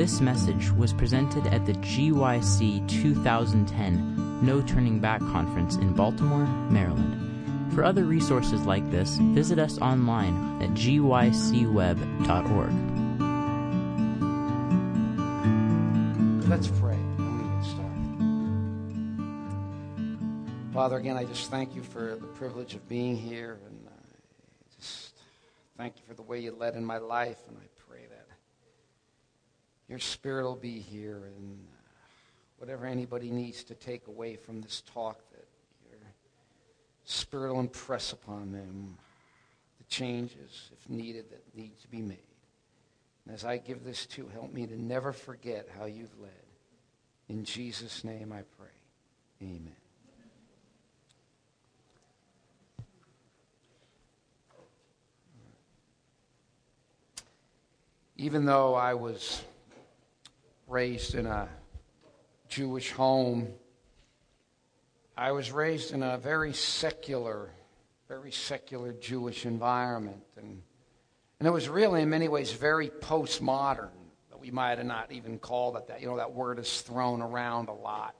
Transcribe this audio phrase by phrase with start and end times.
[0.00, 7.74] This message was presented at the GYC 2010 No Turning Back Conference in Baltimore, Maryland.
[7.74, 12.72] For other resources like this, visit us online at gycweb.org.
[16.48, 17.44] Let's pray and we.
[20.72, 23.90] Father, again, I just thank you for the privilege of being here, and I
[24.80, 25.12] just
[25.76, 28.19] thank you for the way you led in my life, and I pray that
[29.90, 31.76] your spirit will be here, and uh,
[32.58, 35.48] whatever anybody needs to take away from this talk, that
[35.90, 35.98] your
[37.04, 38.96] spirit will impress upon them
[39.78, 42.18] the changes, if needed, that need to be made.
[43.26, 46.30] And as I give this to, help me to never forget how you've led.
[47.28, 48.68] In Jesus' name I pray.
[49.42, 49.74] Amen.
[58.16, 59.42] Even though I was
[60.70, 61.48] raised in a
[62.48, 63.48] Jewish home,
[65.16, 67.50] I was raised in a very secular,
[68.08, 70.22] very secular Jewish environment.
[70.36, 70.62] And,
[71.40, 73.90] and it was really, in many ways, very postmodern.
[74.38, 76.00] We might have not even called it that.
[76.00, 78.14] You know, that word is thrown around a lot.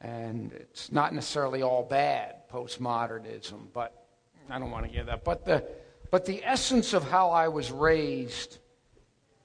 [0.00, 4.04] And it's not necessarily all bad, postmodernism, but
[4.50, 5.24] I don't want to get that.
[5.24, 5.64] But the,
[6.10, 8.58] but the essence of how I was raised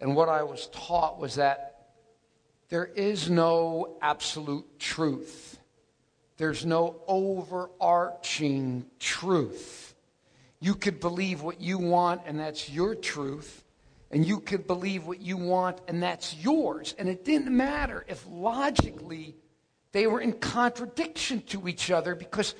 [0.01, 1.72] and what I was taught was that
[2.69, 5.59] there is no absolute truth.
[6.37, 9.95] There's no overarching truth.
[10.59, 13.63] You could believe what you want, and that's your truth.
[14.11, 16.95] And you could believe what you want, and that's yours.
[16.97, 19.35] And it didn't matter if logically
[19.91, 22.55] they were in contradiction to each other because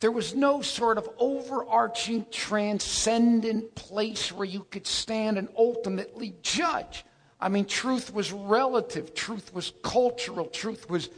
[0.00, 7.04] there was no sort of overarching, transcendent place where you could stand and ultimately judge.
[7.42, 11.10] I mean, truth was relative, truth was cultural, truth was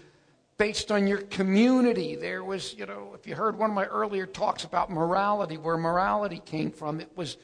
[0.56, 2.16] based on your community.
[2.16, 5.76] There was, you know, if you heard one of my earlier talks about morality, where
[5.76, 7.36] morality came from, it was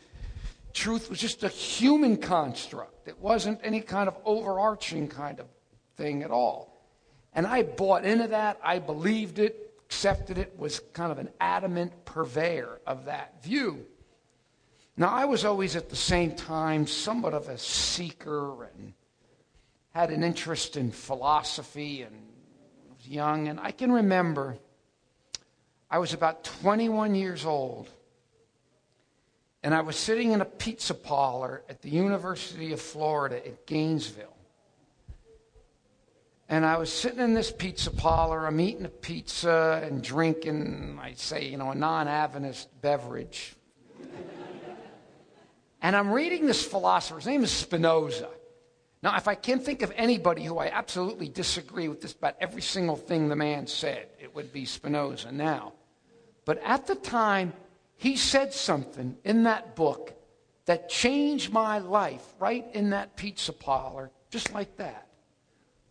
[0.73, 3.07] truth was just a human construct.
[3.07, 5.47] It wasn't any kind of overarching kind of
[5.97, 6.83] thing at all.
[7.35, 8.59] And I bought into that.
[8.65, 13.85] I believed it, accepted it, was kind of an adamant purveyor of that view.
[15.01, 18.93] Now, I was always at the same time somewhat of a seeker and
[19.95, 22.15] had an interest in philosophy and
[22.95, 23.49] was young.
[23.49, 24.59] And I can remember
[25.91, 27.89] I was about 21 years old
[29.63, 34.37] and I was sitting in a pizza parlor at the University of Florida at Gainesville.
[36.47, 41.19] And I was sitting in this pizza parlor, I'm eating a pizza and drinking, I'd
[41.19, 43.57] say, you know, a non Adventist beverage.
[45.83, 48.29] And I'm reading this philosopher, his name is Spinoza.
[49.03, 52.61] Now, if I can think of anybody who I absolutely disagree with this about every
[52.61, 55.73] single thing the man said, it would be Spinoza now.
[56.45, 57.55] But at the time,
[57.97, 60.13] he said something in that book
[60.67, 65.07] that changed my life right in that pizza parlor, just like that.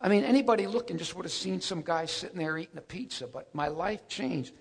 [0.00, 3.26] I mean, anybody looking just would have seen some guy sitting there eating a pizza,
[3.26, 4.54] but my life changed.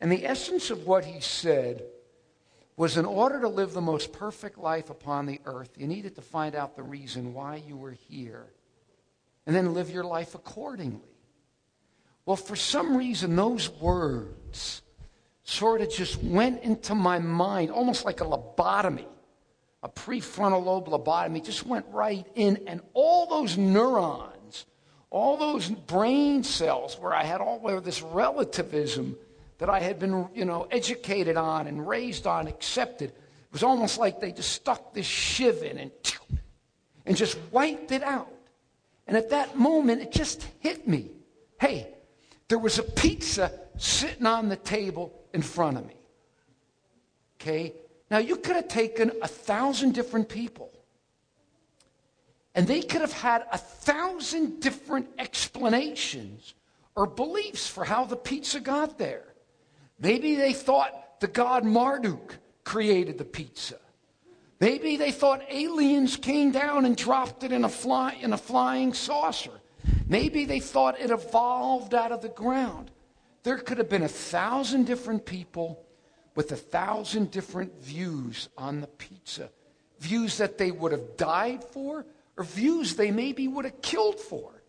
[0.00, 1.84] And the essence of what he said
[2.76, 6.22] was in order to live the most perfect life upon the earth, you needed to
[6.22, 8.46] find out the reason why you were here
[9.46, 11.00] and then live your life accordingly.
[12.24, 14.82] Well, for some reason, those words
[15.42, 19.06] sort of just went into my mind, almost like a lobotomy,
[19.82, 24.66] a prefrontal lobe lobotomy, just went right in, and all those neurons,
[25.10, 29.16] all those brain cells where I had all of this relativism
[29.62, 33.96] that I had been, you know, educated on and raised on, accepted, it was almost
[33.96, 35.92] like they just stuck this shiv in and,
[37.06, 38.34] and just wiped it out.
[39.06, 41.12] And at that moment, it just hit me.
[41.60, 41.94] Hey,
[42.48, 45.94] there was a pizza sitting on the table in front of me.
[47.40, 47.74] Okay?
[48.10, 50.72] Now, you could have taken a thousand different people,
[52.56, 56.54] and they could have had a thousand different explanations
[56.96, 59.31] or beliefs for how the pizza got there.
[60.02, 63.78] Maybe they thought the god Marduk created the pizza.
[64.58, 68.94] Maybe they thought aliens came down and dropped it in a, fly, in a flying
[68.94, 69.60] saucer.
[70.06, 72.90] Maybe they thought it evolved out of the ground.
[73.44, 75.84] There could have been a thousand different people
[76.34, 79.50] with a thousand different views on the pizza.
[80.00, 82.06] Views that they would have died for,
[82.36, 84.61] or views they maybe would have killed for.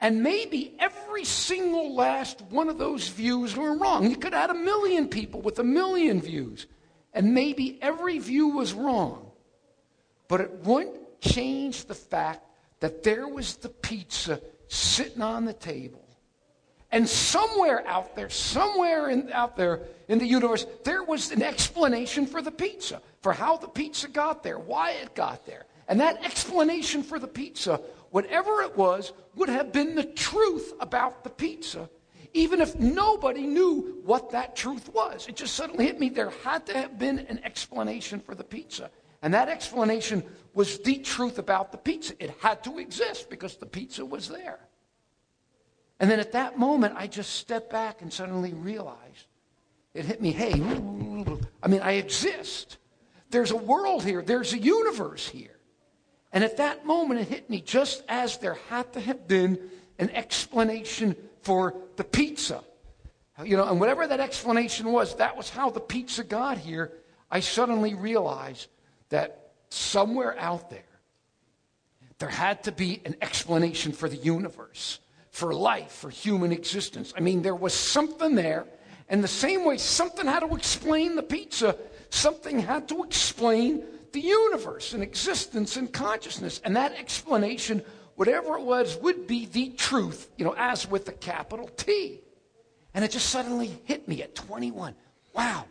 [0.00, 4.08] And maybe every single last one of those views were wrong.
[4.08, 6.66] You could add a million people with a million views,
[7.12, 9.30] and maybe every view was wrong.
[10.26, 12.46] But it wouldn't change the fact
[12.80, 16.06] that there was the pizza sitting on the table.
[16.92, 22.26] And somewhere out there, somewhere in, out there in the universe, there was an explanation
[22.26, 25.66] for the pizza, for how the pizza got there, why it got there.
[25.86, 27.80] And that explanation for the pizza,
[28.10, 31.88] whatever it was, would have been the truth about the pizza,
[32.32, 35.26] even if nobody knew what that truth was.
[35.28, 38.90] It just suddenly hit me there had to have been an explanation for the pizza.
[39.22, 40.22] And that explanation
[40.54, 42.14] was the truth about the pizza.
[42.22, 44.60] It had to exist because the pizza was there.
[45.98, 49.26] And then at that moment, I just stepped back and suddenly realized
[49.92, 50.52] it hit me hey,
[51.62, 52.78] I mean, I exist.
[53.30, 55.59] There's a world here, there's a universe here.
[56.32, 59.58] And at that moment, it hit me just as there had to have been
[59.98, 62.62] an explanation for the pizza.
[63.44, 66.92] You know, and whatever that explanation was, that was how the pizza got here.
[67.30, 68.68] I suddenly realized
[69.08, 70.82] that somewhere out there,
[72.18, 75.00] there had to be an explanation for the universe,
[75.30, 77.14] for life, for human existence.
[77.16, 78.66] I mean, there was something there.
[79.08, 81.76] And the same way something had to explain the pizza,
[82.10, 86.60] something had to explain the universe and existence and consciousness.
[86.64, 87.82] And that explanation,
[88.16, 92.20] whatever it was, would be the truth, you know, as with a capital T.
[92.94, 94.94] And it just suddenly hit me at 21.
[95.34, 95.66] Wow,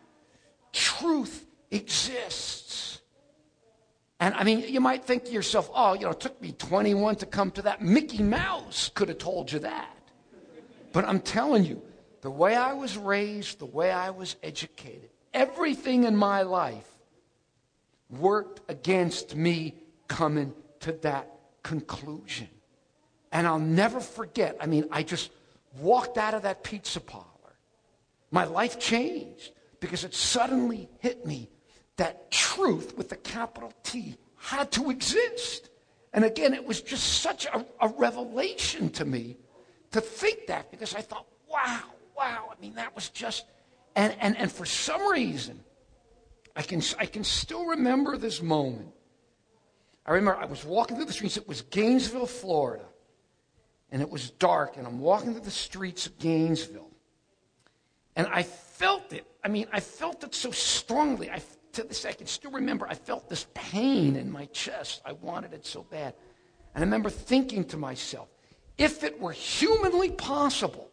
[0.71, 3.01] truth exists.
[4.19, 7.17] And I mean, you might think to yourself, oh, you know, it took me 21
[7.17, 7.81] to come to that.
[7.81, 9.95] Mickey Mouse could have told you that.
[10.91, 11.81] But I'm telling you,
[12.21, 16.85] the way I was raised, the way I was educated, everything in my life
[18.09, 19.75] worked against me
[20.07, 21.31] coming to that
[21.63, 22.49] conclusion.
[23.31, 24.57] And I'll never forget.
[24.59, 25.31] I mean, I just
[25.79, 27.27] walked out of that pizza parlor.
[28.31, 31.49] My life changed because it suddenly hit me
[31.97, 35.69] that truth with the capital T had to exist.
[36.13, 39.37] And again, it was just such a, a, revelation to me
[39.91, 41.81] to think that because I thought, wow,
[42.17, 42.49] wow.
[42.51, 43.45] I mean, that was just,
[43.95, 45.59] and, and, and for some reason,
[46.59, 48.91] I can, I can still remember this moment.
[50.05, 51.37] I remember I was walking through the streets.
[51.37, 52.83] It was Gainesville, Florida.
[53.93, 56.91] And it was dark, and I'm walking through the streets of Gainesville.
[58.17, 59.25] And I felt it.
[59.41, 61.31] I mean, I felt it so strongly.
[61.31, 61.41] I
[61.71, 65.01] to this, I can still remember I felt this pain in my chest.
[65.05, 66.13] I wanted it so bad.
[66.75, 68.27] And I remember thinking to myself,
[68.77, 70.88] if it were humanly possible,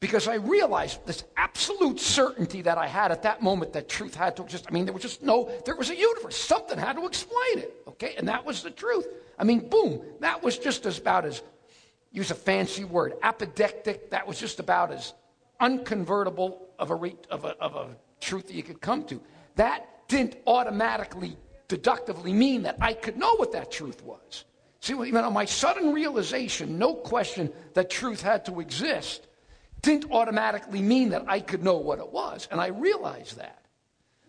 [0.00, 4.36] because I realized this absolute certainty that I had at that moment that truth had
[4.36, 4.66] to exist.
[4.68, 6.36] I mean, there was just no, there was a universe.
[6.36, 8.14] Something had to explain it, okay?
[8.16, 9.08] And that was the truth.
[9.38, 11.42] I mean, boom, that was just as about as,
[12.12, 14.10] use a fancy word, apodictic.
[14.10, 15.14] That was just about as
[15.60, 16.94] unconvertible of a,
[17.30, 17.88] of a, of a
[18.20, 19.20] truth that you could come to
[19.58, 21.36] that didn't automatically,
[21.66, 24.44] deductively mean that I could know what that truth was.
[24.80, 29.26] See, even on my sudden realization, no question that truth had to exist,
[29.88, 32.48] didn't automatically mean that I could know what it was.
[32.50, 33.64] And I realized that.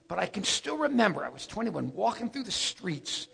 [0.08, 3.28] But I can still remember, I was 21, walking through the streets,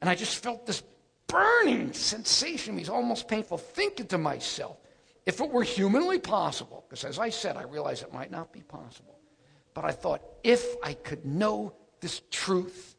[0.00, 0.82] and I just felt this
[1.26, 2.76] burning sensation.
[2.76, 4.76] It was almost painful, thinking to myself,
[5.24, 8.60] if it were humanly possible, because as I said, I realized it might not be
[8.60, 9.18] possible
[9.78, 12.96] but I thought, if I could know this truth,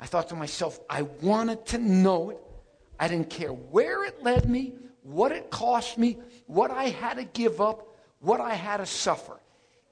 [0.00, 2.38] I thought to myself, I wanted to know it.
[2.98, 4.74] I didn't care where it led me,
[5.06, 9.38] what it cost me, what I had to give up, what I had to suffer.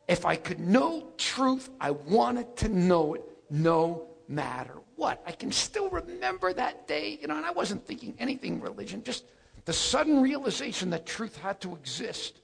[0.09, 5.23] If I could know truth, I wanted to know it no matter what.
[5.27, 9.25] I can still remember that day, you know, and I wasn't thinking anything religion, just
[9.65, 12.41] the sudden realization that truth had to exist.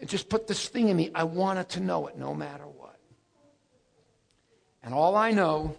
[0.00, 1.10] It just put this thing in me.
[1.14, 2.98] I wanted to know it no matter what.
[4.82, 5.76] And all I know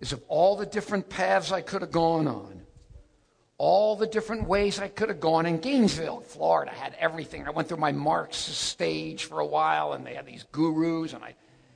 [0.00, 2.59] is of all the different paths I could have gone on,
[3.60, 7.46] all the different ways I could have gone in Gainesville, Florida, had everything.
[7.46, 11.22] I went through my Marxist stage for a while, and they had these gurus, and
[11.22, 11.34] I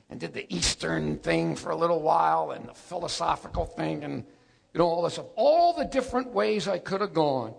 [0.09, 4.25] and did the Eastern thing for a little while, and the philosophical thing, and
[4.73, 5.27] you know all this stuff.
[5.35, 7.53] All the different ways I could have gone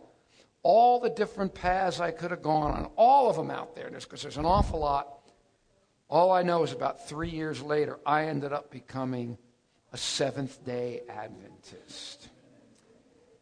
[0.64, 4.22] all the different paths I could have gone on, all of them out there, because
[4.22, 5.20] there's an awful lot.
[6.10, 9.38] All I know is about three years later, I ended up becoming
[9.92, 12.30] a Seventh day Adventist.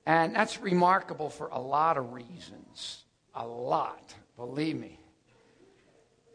[0.06, 3.04] And that's remarkable for a lot of reasons.
[3.34, 4.98] A lot, believe me.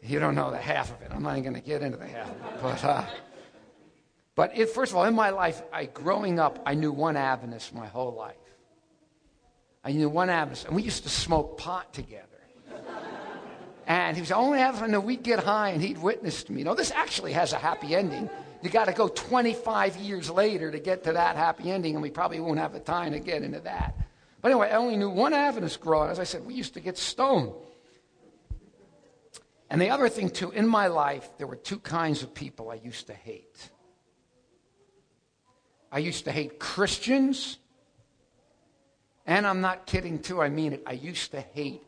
[0.02, 1.12] You don't know the half of it.
[1.12, 2.62] I'm not even going to get into the half of it.
[2.62, 3.04] But, uh,
[4.34, 7.74] but it, first of all, in my life, I, growing up, I knew one Adventist
[7.74, 8.36] my whole life.
[9.84, 12.26] I knew one Adventist, and we used to smoke pot together.
[13.86, 16.60] And he was the only Adventist know we'd get high and he'd witness to me.
[16.60, 18.30] You know, this actually has a happy ending.
[18.62, 22.10] You got to go 25 years later to get to that happy ending, and we
[22.10, 23.96] probably won't have the time to get into that.
[24.42, 26.80] But anyway, I only knew one Adventist girl, and as I said, we used to
[26.80, 27.52] get stoned.
[29.70, 32.74] And the other thing, too, in my life, there were two kinds of people I
[32.74, 33.70] used to hate.
[35.92, 37.58] I used to hate Christians,
[39.26, 40.82] and I'm not kidding, too, I mean it.
[40.86, 41.82] I used to hate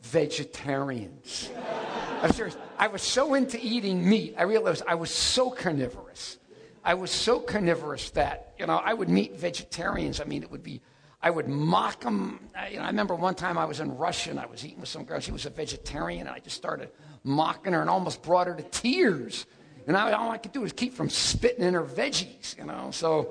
[0.00, 1.50] vegetarians.
[2.22, 2.56] I'm serious.
[2.78, 6.38] I was so into eating meat, I realized I was so carnivorous.
[6.84, 10.20] I was so carnivorous that, you know, I would meet vegetarians.
[10.20, 10.80] I mean, it would be,
[11.20, 12.38] I would mock them.
[12.56, 14.78] I, you know, I remember one time I was in Russia and I was eating
[14.78, 15.18] with some girl.
[15.18, 16.90] She was a vegetarian, and I just started
[17.24, 19.46] mocking her and almost brought her to tears.
[19.88, 22.90] And I, all I could do was keep from spitting in her veggies, you know.
[22.92, 23.30] So,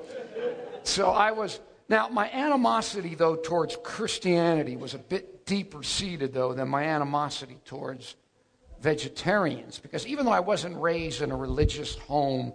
[0.82, 1.58] so I was.
[1.88, 7.58] Now, my animosity, though, towards Christianity was a bit deeper seated, though, than my animosity
[7.64, 8.16] towards
[8.80, 9.78] vegetarians.
[9.78, 12.52] Because even though I wasn't raised in a religious home,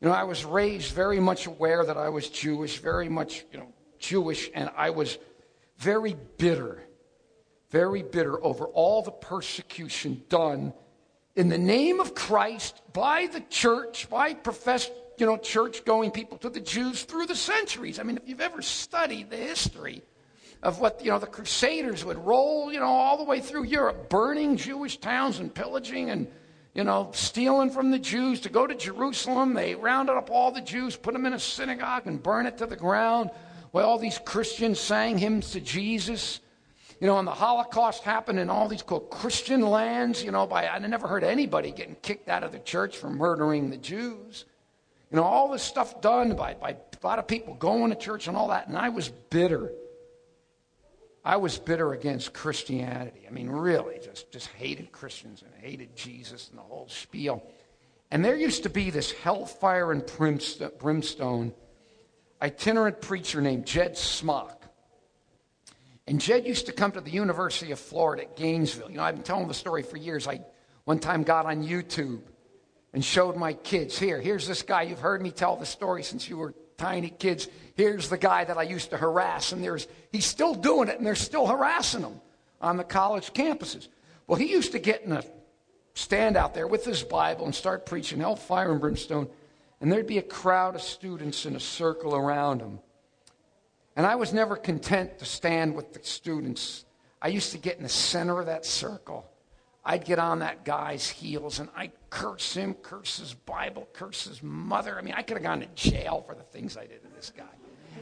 [0.00, 3.58] you know, I was raised very much aware that I was Jewish, very much, you
[3.58, 5.18] know, Jewish, and I was
[5.78, 6.82] very bitter,
[7.70, 10.72] very bitter over all the persecution done
[11.36, 16.36] in the name of Christ by the church, by professed, you know, church going people
[16.38, 17.98] to the Jews through the centuries.
[17.98, 20.02] I mean, if you've ever studied the history
[20.62, 24.08] of what, you know, the Crusaders would roll, you know, all the way through Europe,
[24.08, 26.28] burning Jewish towns and pillaging and,
[26.72, 29.54] you know, stealing from the Jews to go to Jerusalem.
[29.54, 32.66] They rounded up all the Jews, put them in a synagogue, and burn it to
[32.66, 33.30] the ground.
[33.72, 36.40] While all these Christians sang hymns to Jesus.
[37.00, 40.22] You know, and the Holocaust happened in all these quote Christian lands.
[40.22, 43.70] You know, by I never heard anybody getting kicked out of the church for murdering
[43.70, 44.44] the Jews.
[45.10, 48.28] You know, all this stuff done by, by a lot of people going to church
[48.28, 48.68] and all that.
[48.68, 49.72] And I was bitter.
[51.24, 53.22] I was bitter against Christianity.
[53.28, 57.42] I mean, really, just, just hated Christians and hated Jesus and the whole spiel.
[58.10, 60.04] And there used to be this hellfire and
[60.78, 61.54] brimstone
[62.42, 64.64] itinerant preacher named Jed Smock.
[66.08, 68.90] And Jed used to come to the University of Florida at Gainesville.
[68.90, 70.26] You know, I've been telling the story for years.
[70.26, 70.40] I
[70.84, 72.22] one time got on YouTube
[72.92, 74.82] and showed my kids here, here's this guy.
[74.82, 77.48] You've heard me tell the story since you were tiny kids.
[77.74, 81.06] Here's the guy that I used to harass, and there's he's still doing it, and
[81.06, 82.20] they're still harassing him
[82.60, 83.88] on the college campuses.
[84.26, 85.22] Well, he used to get in a
[85.94, 89.28] stand out there with his Bible and start preaching hellfire and brimstone,
[89.80, 92.80] and there'd be a crowd of students in a circle around him.
[93.96, 96.84] And I was never content to stand with the students.
[97.20, 99.30] I used to get in the center of that circle.
[99.84, 104.42] I'd get on that guy's heels and I'd curse him, curse his Bible, curse his
[104.42, 104.96] mother.
[104.96, 107.32] I mean, I could have gone to jail for the things I did to this
[107.36, 107.44] guy.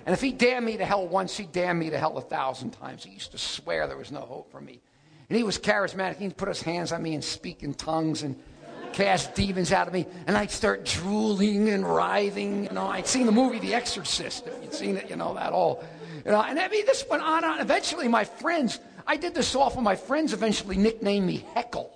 [0.07, 2.71] And if he damned me to hell once, he damned me to hell a thousand
[2.71, 3.05] times.
[3.05, 4.81] He used to swear there was no hope for me.
[5.29, 6.17] And he was charismatic.
[6.17, 8.39] He'd put his hands on me and speak in tongues and
[8.93, 10.07] cast demons out of me.
[10.27, 12.65] And I'd start drooling and writhing.
[12.65, 14.47] You know, I'd seen the movie The Exorcist.
[14.47, 15.85] If you'd seen it, you know, that all.
[16.25, 17.61] You know, and I mean, this went on and on.
[17.61, 21.93] Eventually, my friends, I did this so often, my friends eventually nicknamed me Heckle.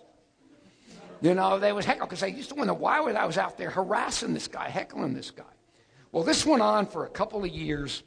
[1.21, 3.56] You know, they was Heckle because I used to wonder why was I was out
[3.56, 5.44] there harassing this guy, heckling this guy.
[6.11, 8.02] Well, this went on for a couple of years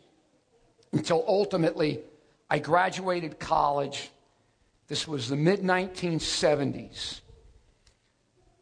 [0.91, 2.01] until ultimately
[2.49, 4.11] I graduated college.
[4.89, 7.21] This was the mid 1970s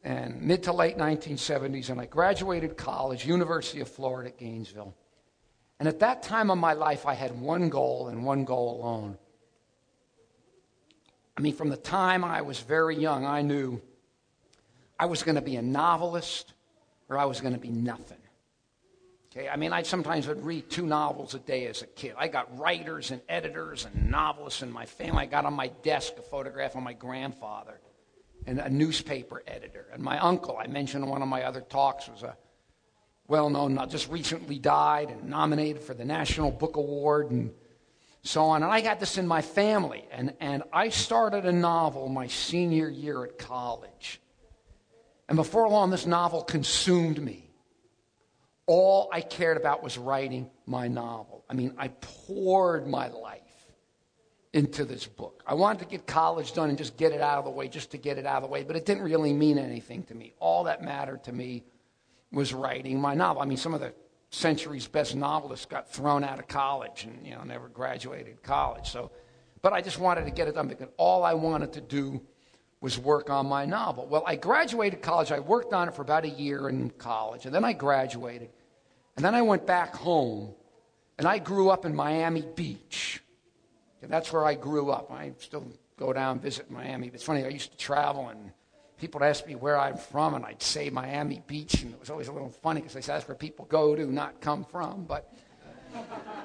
[0.04, 4.94] and mid to late 1970s, and I graduated college, University of Florida Gainesville.
[5.80, 9.18] And at that time of my life, I had one goal and one goal alone.
[11.38, 13.82] I mean, from the time I was very young, I knew
[15.00, 16.54] I was going to be a novelist
[17.10, 18.18] or I was going to be nothing.
[19.32, 22.14] Okay, I mean, I sometimes would read two novels a day as a kid.
[22.18, 25.24] I got writers and editors and novelists in my family.
[25.24, 27.82] I got on my desk a photograph of my grandfather
[28.48, 29.88] and a newspaper editor.
[29.92, 32.38] And my uncle, I mentioned in one of my other talks, was a
[33.28, 37.52] well known, just recently died and nominated for the National Book Award and
[38.26, 38.64] so on.
[38.64, 40.08] And I got this in my family.
[40.12, 44.20] And, and I started a novel my senior year at college.
[45.30, 47.50] And before long, this novel consumed me.
[48.68, 51.46] All I cared about was writing my novel.
[51.50, 53.42] I mean, I poured my life
[54.54, 55.44] into this book.
[55.46, 57.92] I wanted to get college done and just get it out of the way, just
[57.92, 60.34] to get it out of the way, but it didn't really mean anything to me.
[60.40, 61.64] All that mattered to me
[62.32, 63.42] was writing my novel.
[63.42, 63.94] I mean, some of the
[64.36, 68.90] century's best novelist got thrown out of college and you know never graduated college.
[68.90, 69.12] So,
[69.62, 72.22] but I just wanted to get it done because all I wanted to do
[72.82, 74.06] was work on my novel.
[74.08, 75.32] Well, I graduated college.
[75.32, 78.50] I worked on it for about a year in college, and then I graduated,
[79.16, 80.54] and then I went back home,
[81.18, 83.22] and I grew up in Miami Beach.
[84.02, 85.12] And that's where I grew up.
[85.12, 85.66] I still
[85.98, 87.10] go down and visit Miami.
[87.12, 88.52] It's funny, I used to travel and
[88.98, 92.10] people would ask me where I'm from, and I'd say Miami Beach, and it was
[92.10, 95.04] always a little funny because they said that's where people go to, not come from.
[95.04, 95.32] But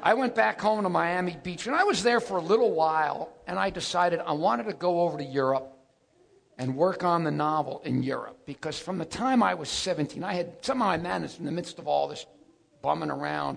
[0.02, 3.30] I went back home to Miami Beach, and I was there for a little while,
[3.46, 5.76] and I decided I wanted to go over to Europe
[6.58, 10.34] and work on the novel in Europe because from the time I was 17, I
[10.34, 12.26] had somehow I managed in the midst of all this
[12.82, 13.56] bumming around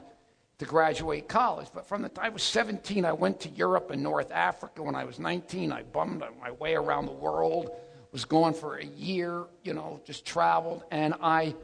[0.60, 1.68] to graduate college.
[1.74, 4.84] But from the time I was 17, I went to Europe and North Africa.
[4.84, 7.72] When I was 19, I bummed my way around the world
[8.14, 11.56] was gone for a year, you know, just traveled, and I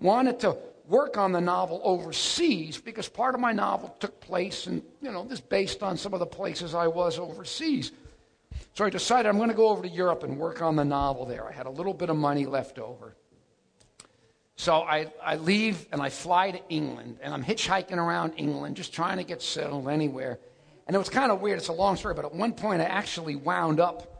[0.00, 4.82] wanted to work on the novel overseas because part of my novel took place and
[5.02, 7.92] you know this based on some of the places I was overseas.
[8.74, 11.26] So I decided I'm going to go over to Europe and work on the novel
[11.26, 11.46] there.
[11.46, 13.14] I had a little bit of money left over.
[14.56, 18.92] So I, I leave and I fly to England and I'm hitchhiking around England just
[18.92, 20.38] trying to get settled anywhere.
[20.86, 21.58] And it was kind of weird.
[21.58, 24.17] It's a long story, but at one point I actually wound up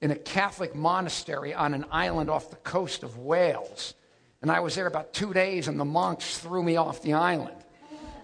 [0.00, 3.94] in a Catholic monastery on an island off the coast of Wales.
[4.42, 7.56] And I was there about two days, and the monks threw me off the island.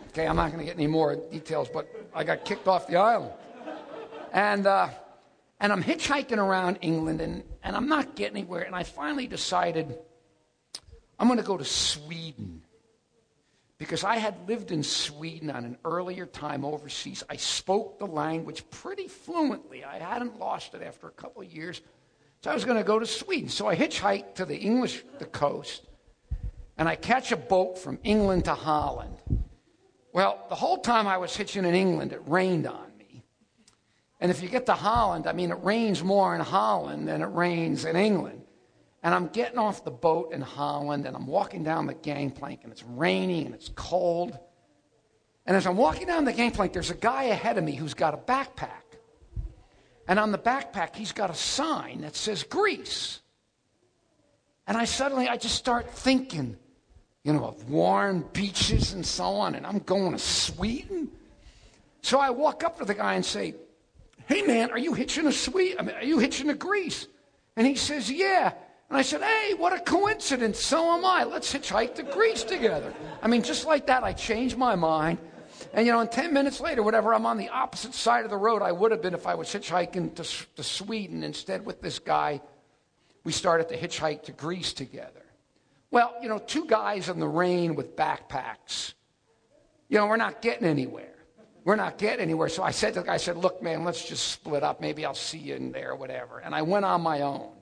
[0.08, 2.96] Okay, I'm not going to get any more details, but I got kicked off the
[2.96, 3.32] island.
[4.32, 4.88] And, uh,
[5.58, 8.62] and I'm hitchhiking around England, and, and I'm not getting anywhere.
[8.62, 9.98] And I finally decided
[11.18, 12.62] I'm going to go to Sweden
[13.82, 17.24] because I had lived in Sweden on an earlier time overseas.
[17.28, 19.84] I spoke the language pretty fluently.
[19.84, 21.80] I hadn't lost it after a couple of years.
[22.42, 23.48] So I was going to go to Sweden.
[23.48, 25.88] So I hitchhiked to the English the coast
[26.78, 29.16] and I catch a boat from England to Holland.
[30.12, 33.24] Well, the whole time I was hitching in England, it rained on me.
[34.20, 37.32] And if you get to Holland, I mean, it rains more in Holland than it
[37.32, 38.41] rains in England.
[39.02, 42.72] And I'm getting off the boat in Holland and I'm walking down the gangplank and
[42.72, 44.38] it's raining and it's cold.
[45.44, 48.14] And as I'm walking down the gangplank, there's a guy ahead of me who's got
[48.14, 48.70] a backpack.
[50.06, 53.20] And on the backpack, he's got a sign that says Greece.
[54.66, 56.56] And I suddenly, I just start thinking,
[57.24, 61.10] you know, of warm beaches and so on, and I'm going to Sweden.
[62.02, 63.54] So I walk up to the guy and say,
[64.26, 65.78] Hey man, are you hitching to Sweden?
[65.80, 67.08] I mean, are you hitching to Greece?
[67.56, 68.52] And he says, Yeah.
[68.92, 70.62] And I said, hey, what a coincidence.
[70.62, 71.24] So am I.
[71.24, 72.92] Let's hitchhike to Greece together.
[73.22, 75.16] I mean, just like that, I changed my mind.
[75.72, 78.36] And, you know, and 10 minutes later, whatever, I'm on the opposite side of the
[78.36, 81.22] road I would have been if I was hitchhiking to, to Sweden.
[81.22, 82.42] Instead, with this guy,
[83.24, 85.24] we started to hitchhike to Greece together.
[85.90, 88.92] Well, you know, two guys in the rain with backpacks.
[89.88, 91.14] You know, we're not getting anywhere.
[91.64, 92.50] We're not getting anywhere.
[92.50, 94.82] So I said to the guy, I said, look, man, let's just split up.
[94.82, 96.40] Maybe I'll see you in there, whatever.
[96.40, 97.52] And I went on my own.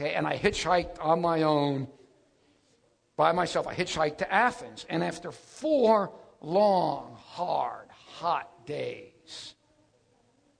[0.00, 1.88] Okay, and I hitchhiked on my own
[3.16, 3.66] by myself.
[3.66, 4.86] I hitchhiked to Athens.
[4.88, 9.54] And after four long, hard, hot days,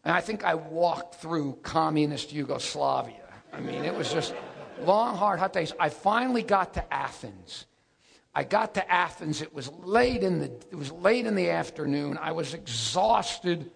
[0.04, 3.32] and I think I walked through communist Yugoslavia.
[3.52, 4.34] I mean, it was just
[4.80, 5.72] long, hard, hot days.
[5.78, 7.66] I finally got to Athens.
[8.34, 9.40] I got to Athens.
[9.40, 12.18] It was late in the it was late in the afternoon.
[12.20, 13.70] I was exhausted,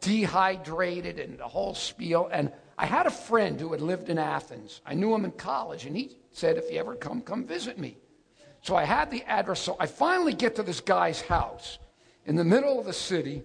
[0.00, 2.28] dehydrated, and the whole spiel.
[2.30, 2.52] And
[2.82, 4.80] I had a friend who had lived in Athens.
[4.84, 7.96] I knew him in college, and he said, if you ever come, come visit me.
[8.62, 9.60] So I had the address.
[9.60, 11.78] So I finally get to this guy's house
[12.26, 13.44] in the middle of the city,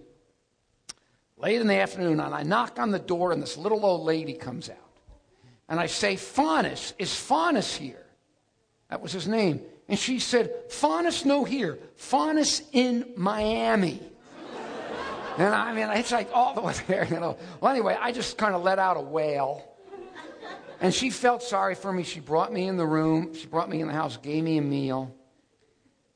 [1.36, 4.32] late in the afternoon, and I knock on the door, and this little old lady
[4.32, 4.76] comes out.
[5.68, 8.06] And I say, Faunus, is Faunus here?
[8.90, 9.60] That was his name.
[9.88, 11.78] And she said, Faunus no here.
[11.94, 14.02] Faunus in Miami.
[15.38, 17.38] And I mean, it's like all the way there, you know.
[17.60, 19.64] Well, anyway, I just kind of let out a wail.
[20.80, 22.02] And she felt sorry for me.
[22.02, 23.34] She brought me in the room.
[23.34, 25.14] She brought me in the house, gave me a meal.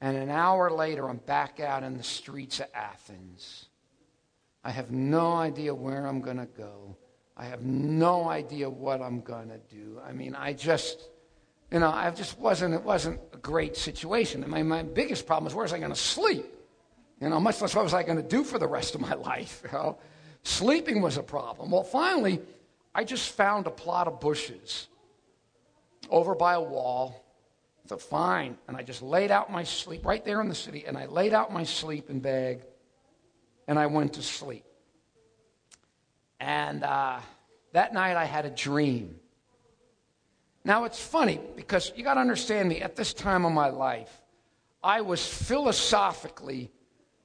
[0.00, 3.68] And an hour later, I'm back out in the streets of Athens.
[4.64, 6.96] I have no idea where I'm going to go.
[7.36, 10.00] I have no idea what I'm going to do.
[10.04, 11.08] I mean, I just,
[11.70, 14.42] you know, I just wasn't, it wasn't a great situation.
[14.42, 16.46] And my, my biggest problem is where was I going to sleep?
[17.22, 19.14] You know, much less what was I going to do for the rest of my
[19.30, 19.62] life?
[19.64, 19.98] You know?
[20.42, 21.70] Sleeping was a problem.
[21.70, 22.40] Well, finally,
[22.92, 24.88] I just found a plot of bushes
[26.10, 27.24] over by a wall.
[27.86, 28.58] Thought, fine.
[28.66, 31.32] And I just laid out my sleep right there in the city, and I laid
[31.32, 32.62] out my sleeping bag,
[33.68, 34.64] and I went to sleep.
[36.40, 37.20] And uh,
[37.72, 39.14] that night I had a dream.
[40.64, 44.10] Now it's funny because you got to understand me, at this time of my life,
[44.82, 46.72] I was philosophically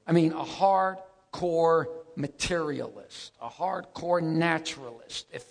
[0.07, 5.27] I mean, a hardcore materialist, a hardcore naturalist.
[5.31, 5.45] If,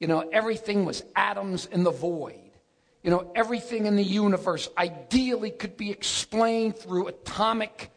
[0.00, 2.50] you know, everything was atoms in the void,
[3.02, 7.90] you know, everything in the universe ideally could be explained through atomic,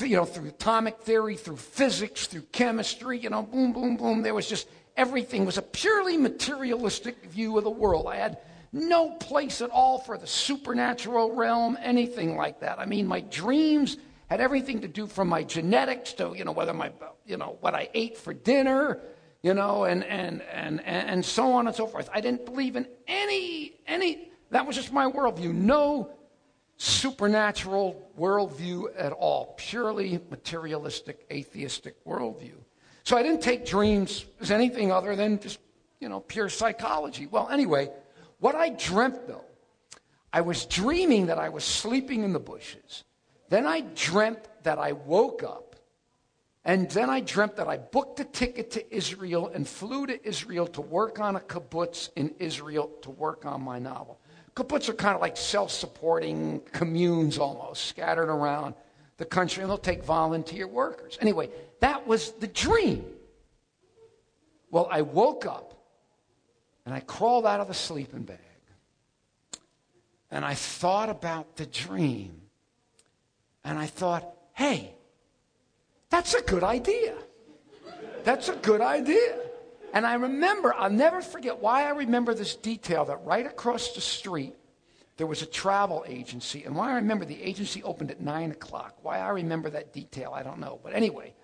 [0.00, 4.22] you know, through atomic theory, through physics, through chemistry, you know, boom, boom, boom.
[4.22, 8.06] There was just everything was a purely materialistic view of the world.
[8.06, 8.38] I had
[8.72, 12.78] no place at all for the supernatural realm, anything like that.
[12.78, 13.96] I mean, my dreams
[14.28, 16.92] had everything to do from my genetics to, you know, whether my,
[17.26, 19.00] you know, what I ate for dinner,
[19.42, 22.08] you know, and, and, and, and so on and so forth.
[22.12, 25.54] I didn't believe in any, any, that was just my worldview.
[25.54, 26.10] No
[26.76, 29.54] supernatural worldview at all.
[29.56, 32.56] Purely materialistic, atheistic worldview.
[33.04, 35.60] So I didn't take dreams as anything other than just,
[36.00, 37.26] you know, pure psychology.
[37.26, 37.90] Well, anyway,
[38.40, 39.44] what I dreamt though,
[40.32, 43.04] I was dreaming that I was sleeping in the bushes.
[43.48, 45.76] Then I dreamt that I woke up.
[46.64, 50.66] And then I dreamt that I booked a ticket to Israel and flew to Israel
[50.68, 54.18] to work on a kibbutz in Israel to work on my novel.
[54.56, 58.74] Kibbutz are kind of like self supporting communes almost, scattered around
[59.16, 61.18] the country, and they'll take volunteer workers.
[61.20, 63.04] Anyway, that was the dream.
[64.70, 65.74] Well, I woke up
[66.84, 68.38] and I crawled out of the sleeping bag
[70.30, 72.42] and I thought about the dream.
[73.66, 74.24] And I thought,
[74.54, 74.94] hey,
[76.08, 77.14] that's a good idea.
[78.22, 79.40] That's a good idea.
[79.92, 84.00] And I remember, I'll never forget why I remember this detail that right across the
[84.00, 84.54] street
[85.16, 86.62] there was a travel agency.
[86.62, 88.98] And why I remember the agency opened at 9 o'clock.
[89.02, 90.78] Why I remember that detail, I don't know.
[90.84, 91.34] But anyway,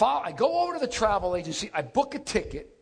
[0.00, 2.76] I go over to the travel agency, I book a ticket,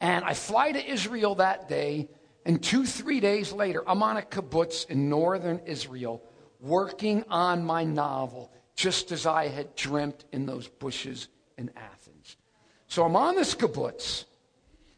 [0.00, 2.08] and I fly to Israel that day.
[2.44, 6.20] And two, three days later, I'm on a kibbutz in northern Israel
[6.62, 12.36] working on my novel, just as I had dreamt in those bushes in Athens.
[12.86, 14.24] So I'm on this kibbutz.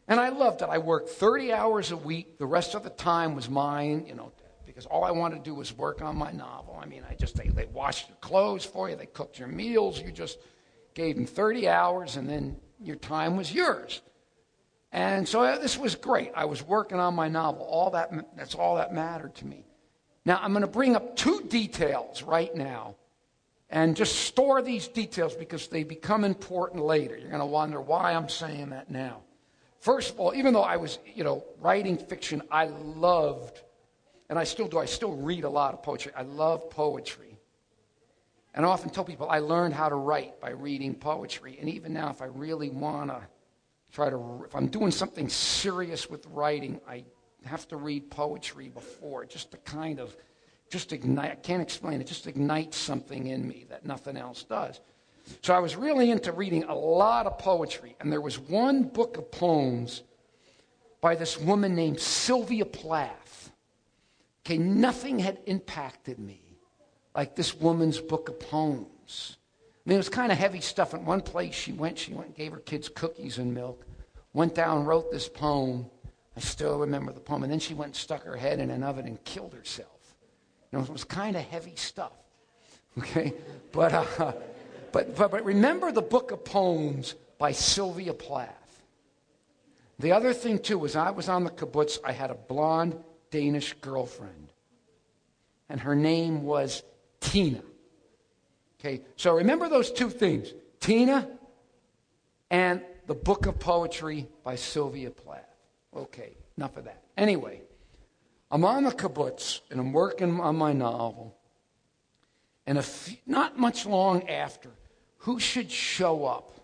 [0.07, 0.69] And I loved it.
[0.69, 2.37] I worked 30 hours a week.
[2.37, 4.31] The rest of the time was mine, you know,
[4.65, 6.79] because all I wanted to do was work on my novel.
[6.79, 9.99] I mean, I just, they, they washed your clothes for you, they cooked your meals.
[9.99, 10.37] You just
[10.93, 14.01] gave them 30 hours, and then your time was yours.
[14.91, 16.31] And so uh, this was great.
[16.35, 17.65] I was working on my novel.
[17.65, 19.65] All that, that's all that mattered to me.
[20.25, 22.95] Now, I'm going to bring up two details right now
[23.69, 27.15] and just store these details because they become important later.
[27.15, 29.21] You're going to wonder why I'm saying that now.
[29.79, 33.61] First of all, even though I was, you know, writing fiction, I loved,
[34.29, 36.11] and I still do, I still read a lot of poetry.
[36.17, 37.37] I love poetry.
[38.55, 41.57] And I often tell people I learned how to write by reading poetry.
[41.59, 43.21] And even now, if I really want to
[43.91, 47.03] try to, if I'm doing something serious with writing, I
[47.45, 50.15] have to read poetry before, just to kind of,
[50.69, 54.79] just ignite, I can't explain it, just ignites something in me that nothing else does.
[55.41, 59.17] So I was really into reading a lot of poetry, and there was one book
[59.17, 60.03] of poems
[61.01, 63.51] by this woman named Sylvia Plath.
[64.45, 66.41] Okay, nothing had impacted me
[67.15, 69.37] like this woman's book of poems.
[69.85, 70.93] I mean, it was kind of heavy stuff.
[70.93, 73.85] In one place, she went, she went and gave her kids cookies and milk,
[74.33, 75.85] went down, wrote this poem.
[76.35, 77.43] I still remember the poem.
[77.43, 79.89] And then she went and stuck her head in an oven and killed herself.
[80.71, 82.11] You know, it was kind of heavy stuff.
[82.97, 83.33] Okay?
[83.71, 84.33] But, uh,
[84.91, 88.83] but, but, but remember the book of poems by Sylvia Plath.
[89.99, 92.97] The other thing, too, was I was on the kibbutz, I had a blonde
[93.31, 94.51] Danish girlfriend.
[95.69, 96.83] And her name was
[97.19, 97.61] Tina.
[98.79, 101.27] Okay, so remember those two things Tina
[102.51, 105.44] and the book of poetry by Sylvia Plath.
[105.95, 107.03] Okay, enough of that.
[107.17, 107.61] Anyway,
[108.51, 111.37] I'm on the kibbutz and I'm working on my novel.
[112.67, 112.83] And
[113.25, 114.69] not much long after,
[115.19, 116.55] who should show up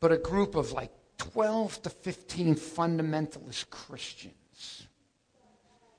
[0.00, 4.86] but a group of like 12 to 15 fundamentalist Christians.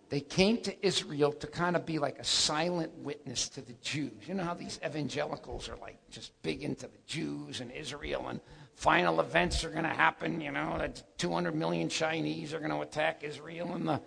[0.09, 4.13] They came to Israel to kind of be like a silent witness to the Jews.
[4.25, 8.39] You know how these evangelicals are like just big into the Jews and Israel and
[8.77, 12.81] final events are going to happen, you know, that 200 million Chinese are going to
[12.81, 13.99] attack Israel in the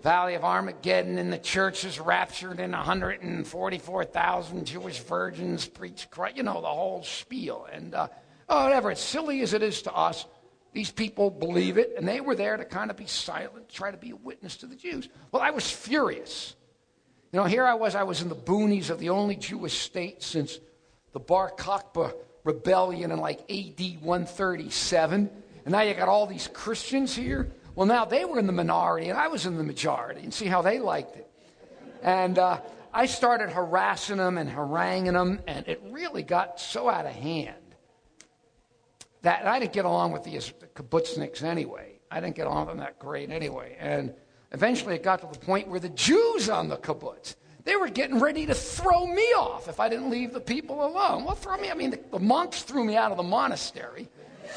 [0.00, 6.36] Valley of Armageddon, and the church is raptured, and 144,000 Jewish virgins preach Christ.
[6.36, 7.68] You know, the whole spiel.
[7.72, 8.08] And uh,
[8.48, 10.26] oh, whatever, as silly as it is to us,
[10.72, 13.96] these people believe it, and they were there to kind of be silent, try to
[13.96, 15.08] be a witness to the Jews.
[15.32, 16.54] Well, I was furious.
[17.32, 20.22] You know, here I was, I was in the boonies of the only Jewish state
[20.22, 20.60] since
[21.12, 25.30] the Bar Kokhba rebellion in like AD 137.
[25.64, 29.08] And now you got all these Christians here well, now they were in the minority
[29.08, 31.28] and I was in the majority, and see how they liked it.
[32.02, 32.60] And uh,
[32.92, 37.56] I started harassing them and haranguing them, and it really got so out of hand
[39.22, 42.00] that I didn't get along with the, kibbutzniks anyway.
[42.10, 43.76] I didn't get along with them that great anyway.
[43.78, 44.12] And
[44.50, 48.18] eventually it got to the point where the Jews on the kibbutz, they were getting
[48.18, 51.24] ready to throw me off if I didn't leave the people alone.
[51.24, 54.08] Well, throw me, I mean, the, the monks threw me out of the monastery.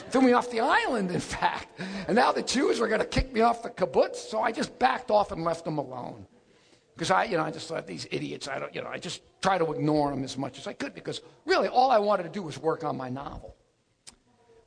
[0.10, 1.80] Threw me off the island, in fact.
[2.08, 4.78] And now the Jews were going to kick me off the kibbutz, so I just
[4.80, 6.26] backed off and left them alone.
[6.96, 9.22] Because I, you know, I just thought these idiots, I don't, you know, I just
[9.42, 12.30] try to ignore them as much as I could because really all I wanted to
[12.30, 13.56] do was work on my novel.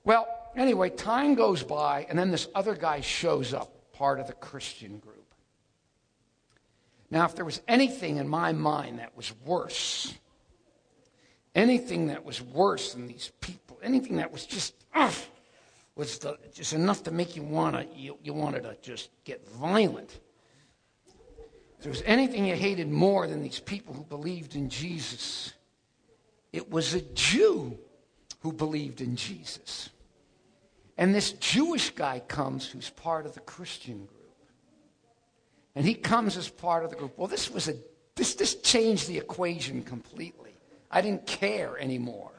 [0.05, 4.35] Well, anyway, time goes by, and then this other guy shows up, part of the
[4.35, 5.18] Christian group.
[7.11, 10.15] Now, if there was anything in my mind that was worse,
[11.55, 15.15] anything that was worse than these people, anything that was just, ugh,
[15.97, 19.49] was the, just enough to make you want to, you, you wanted to just get
[19.49, 20.21] violent
[21.79, 25.53] if there was anything you hated more than these people who believed in Jesus,
[26.53, 27.79] it was a Jew
[28.41, 29.91] who believed in Jesus.
[30.97, 34.18] And this Jewish guy comes who's part of the Christian group.
[35.79, 37.17] And he comes as part of the group.
[37.17, 37.77] Well, this was a
[38.17, 40.57] this this changed the equation completely.
[40.91, 42.33] I didn't care anymore.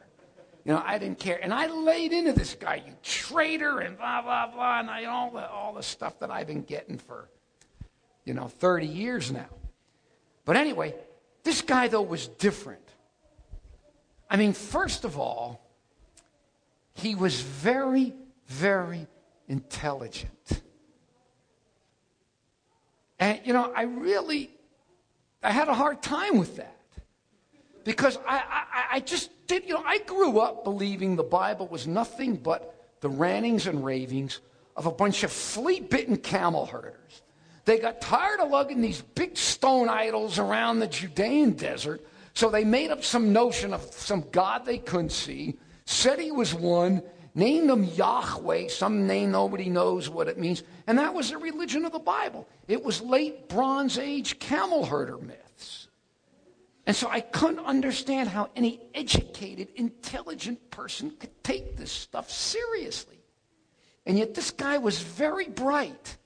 [0.66, 1.40] You know, I didn't care.
[1.42, 5.32] And I laid into this guy, you traitor, and blah, blah, blah, and I, all,
[5.32, 7.30] the, all the stuff that I've been getting for
[8.26, 9.48] you know, 30 years now.
[10.44, 10.94] But anyway,
[11.44, 12.84] this guy, though, was different.
[14.30, 15.66] I mean, first of all,
[16.94, 18.14] he was very,
[18.48, 19.08] very
[19.48, 20.62] intelligent.
[23.20, 24.50] And, you know, I really,
[25.44, 26.76] I had a hard time with that.
[27.84, 31.88] Because I, I, I just did, you know, I grew up believing the Bible was
[31.88, 34.42] nothing but the rantings and ravings
[34.76, 37.22] of a bunch of flea bitten camel herders
[37.70, 42.04] they got tired of lugging these big stone idols around the Judean desert,
[42.34, 45.56] so they made up some notion of some God they couldn't see,
[45.86, 47.04] said he was one,
[47.40, 51.86] named him Yahweh, some name nobody knows what it means, and that was the religion
[51.86, 52.48] of the Bible.
[52.68, 55.88] It was late Bronze Age camel herder myths.
[56.86, 63.20] And so I couldn't understand how any educated, intelligent person could take this stuff seriously.
[64.06, 66.18] And yet this guy was very bright.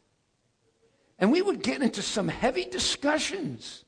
[1.20, 3.84] And we would get into some heavy discussions.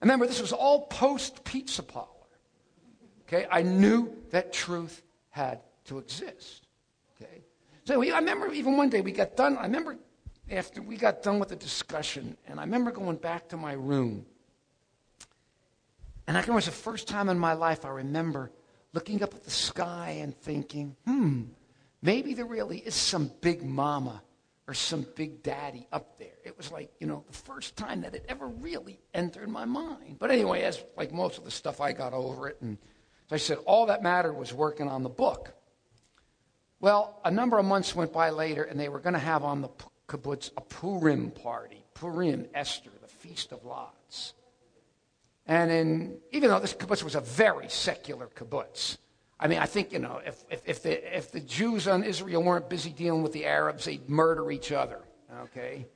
[0.00, 2.08] Remember, this was all post pizza parlor.
[3.22, 6.66] Okay, I knew that truth had to exist.
[7.16, 7.42] Okay,
[7.84, 9.56] so we, I remember even one day we got done.
[9.56, 9.98] I remember
[10.50, 14.24] after we got done with the discussion, and I remember going back to my room.
[16.26, 18.50] And I can remember the first time in my life I remember
[18.92, 21.44] looking up at the sky and thinking, hmm,
[22.02, 24.22] maybe there really is some big mama
[24.66, 26.36] or some big daddy up there.
[26.44, 30.16] It was like, you know, the first time that it ever really entered my mind.
[30.18, 32.58] But anyway, as like most of the stuff, I got over it.
[32.60, 32.76] And
[33.30, 35.54] as I said, all that mattered was working on the book.
[36.80, 39.62] Well, a number of months went by later, and they were going to have on
[39.62, 39.68] the
[40.08, 41.84] kibbutz a Purim party.
[41.94, 44.34] Purim, Esther, the Feast of Lots.
[45.46, 48.98] And in, even though this kibbutz was a very secular kibbutz,
[49.40, 52.42] I mean, I think, you know, if, if, if, the, if the Jews on Israel
[52.42, 55.00] weren't busy dealing with the Arabs, they'd murder each other,
[55.42, 55.86] okay?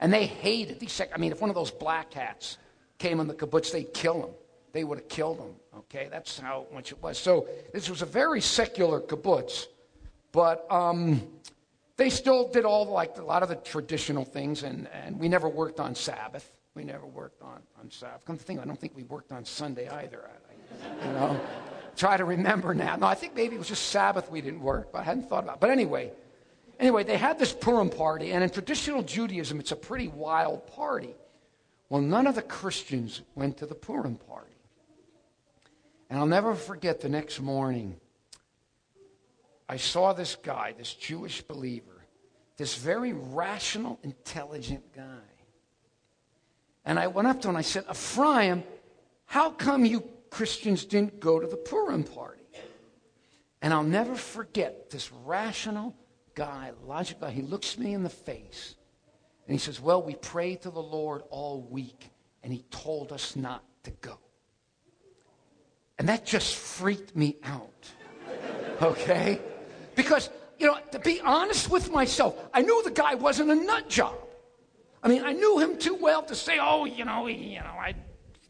[0.00, 2.58] And they hated these, I mean, if one of those black hats
[2.98, 4.30] came on the kibbutz, they'd kill him.
[4.72, 6.08] They would have killed him, okay?
[6.10, 7.18] That's how much it was.
[7.18, 9.66] So this was a very secular kibbutz,
[10.32, 11.22] but um,
[11.96, 15.48] they still did all, like, a lot of the traditional things, and, and we never
[15.48, 16.50] worked on Sabbath.
[16.74, 18.24] We never worked on, on Sabbath.
[18.24, 20.30] Come to think, I don't think we worked on Sunday either,
[21.04, 21.40] you know?
[21.96, 22.96] try to remember now.
[22.96, 25.44] No, I think maybe it was just Sabbath we didn't work, but I hadn't thought
[25.44, 25.60] about it.
[25.60, 26.12] But anyway,
[26.78, 31.14] anyway, they had this Purim party, and in traditional Judaism, it's a pretty wild party.
[31.88, 34.46] Well, none of the Christians went to the Purim party.
[36.08, 37.96] And I'll never forget the next morning,
[39.70, 42.04] I saw this guy, this Jewish believer,
[42.56, 45.28] this very rational, intelligent guy.
[46.84, 48.64] And I went up to him and I said, Ephraim,
[49.26, 52.44] how come you Christians didn't go to the Purim party.
[53.60, 55.94] And I'll never forget this rational
[56.34, 57.34] guy, logical guy.
[57.34, 58.76] He looks me in the face
[59.46, 62.10] and he says, Well, we prayed to the Lord all week
[62.42, 64.18] and he told us not to go.
[65.98, 67.90] And that just freaked me out.
[68.80, 69.38] Okay?
[70.02, 73.90] Because, you know, to be honest with myself, I knew the guy wasn't a nut
[73.90, 74.14] job.
[75.02, 77.94] I mean, I knew him too well to say, oh, you know, you know, I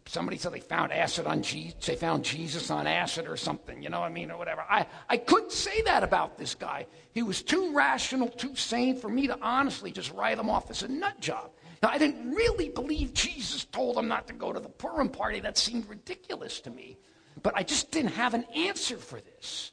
[0.06, 3.88] somebody said they found acid on Jesus, they found Jesus on acid or something, you
[3.88, 4.64] know what I mean, or whatever.
[4.68, 6.86] I, I couldn't say that about this guy.
[7.12, 10.84] He was too rational, too sane for me to honestly just write him off as
[10.84, 11.50] a nut job.
[11.82, 15.40] Now, I didn't really believe Jesus told him not to go to the Purim party.
[15.40, 16.96] That seemed ridiculous to me.
[17.42, 19.72] But I just didn't have an answer for this.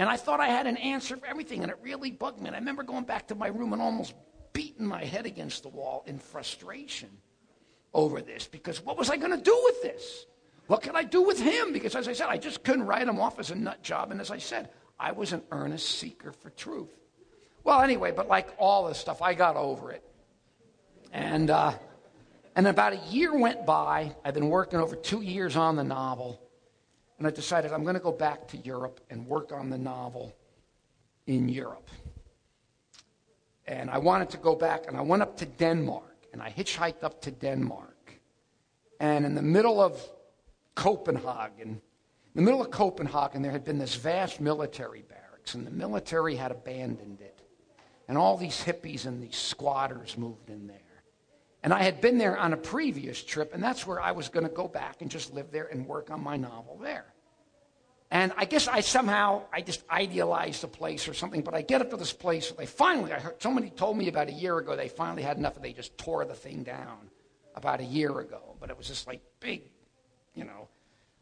[0.00, 2.46] And I thought I had an answer for everything, and it really bugged me.
[2.46, 4.14] And I remember going back to my room and almost
[4.54, 7.10] beating my head against the wall in frustration
[7.92, 10.24] over this because what was I going to do with this?
[10.68, 11.74] What could I do with him?
[11.74, 14.10] Because as I said, I just couldn't write him off as a nut job.
[14.10, 16.88] And as I said, I was an earnest seeker for truth.
[17.62, 20.02] Well, anyway, but like all this stuff, I got over it.
[21.12, 21.74] And, uh,
[22.56, 24.16] and about a year went by.
[24.24, 26.40] I've been working over two years on the novel.
[27.20, 30.34] And I decided I'm going to go back to Europe and work on the novel
[31.26, 31.90] in Europe.
[33.66, 37.04] And I wanted to go back, and I went up to Denmark, and I hitchhiked
[37.04, 38.14] up to Denmark.
[39.00, 40.00] And in the middle of
[40.74, 41.80] Copenhagen, in
[42.34, 46.50] the middle of Copenhagen, there had been this vast military barracks, and the military had
[46.50, 47.42] abandoned it.
[48.08, 50.78] And all these hippies and these squatters moved in there.
[51.62, 54.48] And I had been there on a previous trip, and that's where I was going
[54.48, 57.09] to go back and just live there and work on my novel there.
[58.10, 61.80] And I guess I somehow, I just idealized the place or something, but I get
[61.80, 64.58] up to this place, and they finally, I heard, somebody told me about a year
[64.58, 67.08] ago they finally had enough and they just tore the thing down
[67.54, 68.56] about a year ago.
[68.58, 69.62] But it was just like big,
[70.34, 70.68] you know,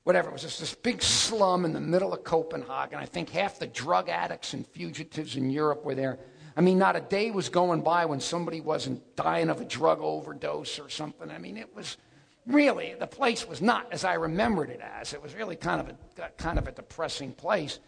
[0.05, 0.31] whatever.
[0.31, 2.99] It was just this big slum in the middle of Copenhagen.
[2.99, 6.19] I think half the drug addicts and fugitives in Europe were there.
[6.57, 10.01] I mean, not a day was going by when somebody wasn't dying of a drug
[10.01, 11.31] overdose or something.
[11.31, 11.99] I mean, it was
[12.49, 15.13] really, the place was not as I remembered it as.
[15.13, 17.79] It was really kind of a, kind of a depressing place.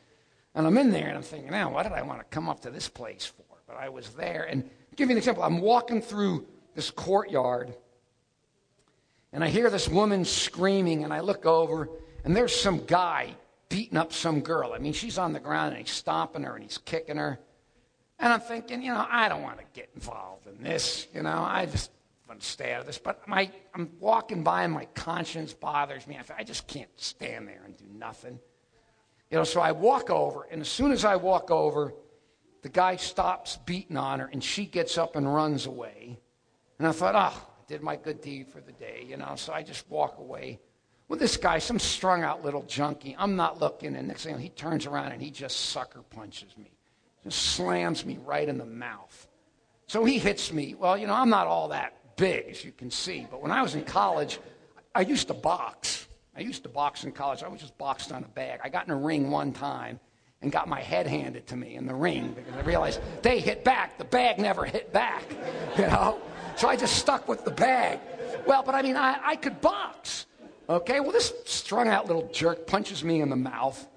[0.55, 2.61] And I'm in there and I'm thinking, now, why did I want to come up
[2.61, 3.57] to this place for?
[3.66, 4.46] But I was there.
[4.51, 5.42] And give you an example.
[5.42, 7.75] I'm walking through this courtyard
[9.33, 11.88] and I hear this woman screaming and I look over
[12.25, 13.35] and there's some guy
[13.68, 14.73] beating up some girl.
[14.73, 17.38] I mean, she's on the ground and he's stomping her and he's kicking her.
[18.18, 21.07] And I'm thinking, you know, I don't want to get involved in this.
[21.14, 21.90] You know, I just
[22.30, 22.96] want to stay out of this.
[22.98, 26.16] But my, I'm walking by and my conscience bothers me.
[26.16, 28.38] I, I just can't stand there and do nothing.
[29.32, 31.92] You know, so I walk over, and as soon as I walk over,
[32.62, 36.20] the guy stops beating on her, and she gets up and runs away.
[36.78, 39.52] And I thought, oh, I did my good deed for the day, you know, so
[39.52, 40.60] I just walk away.
[41.08, 44.50] Well, this guy, some strung out little junkie, I'm not looking, and next thing he
[44.50, 46.70] turns around and he just sucker punches me.
[47.24, 49.26] Just slams me right in the mouth.
[49.88, 50.76] So he hits me.
[50.76, 53.26] Well, you know, I'm not all that big, as you can see.
[53.28, 54.38] But when I was in college,
[54.94, 56.06] I used to box.
[56.37, 57.42] I used to box in college.
[57.42, 58.61] I was just boxed on a bag.
[58.62, 59.98] I got in a ring one time
[60.42, 63.64] and got my head handed to me in the ring because I realized they hit
[63.64, 63.98] back.
[63.98, 65.24] The bag never hit back,
[65.78, 66.20] you know?
[66.56, 68.00] So I just stuck with the bag.
[68.46, 70.26] Well, but I mean, I, I could box.
[70.68, 73.88] Okay, well, this strung out little jerk punches me in the mouth.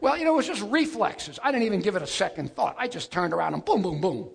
[0.00, 1.38] Well, you know, it was just reflexes.
[1.42, 2.76] I didn't even give it a second thought.
[2.78, 4.28] I just turned around and boom, boom, boom.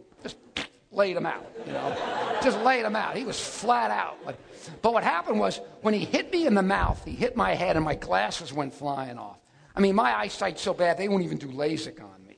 [1.00, 1.96] Laid him out, you know.
[2.44, 3.16] Just laid him out.
[3.16, 4.18] He was flat out.
[4.26, 4.38] But,
[4.82, 7.78] but what happened was when he hit me in the mouth, he hit my head
[7.78, 9.38] and my glasses went flying off.
[9.78, 12.36] I mean, my eyesight's so bad, they won't even do LASIK on me.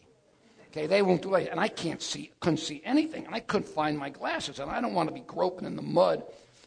[0.68, 1.50] Okay, they won't do LASIK.
[1.50, 3.26] And I can't see, couldn't see anything.
[3.26, 4.60] And I couldn't find my glasses.
[4.60, 6.24] And I don't want to be groping in the mud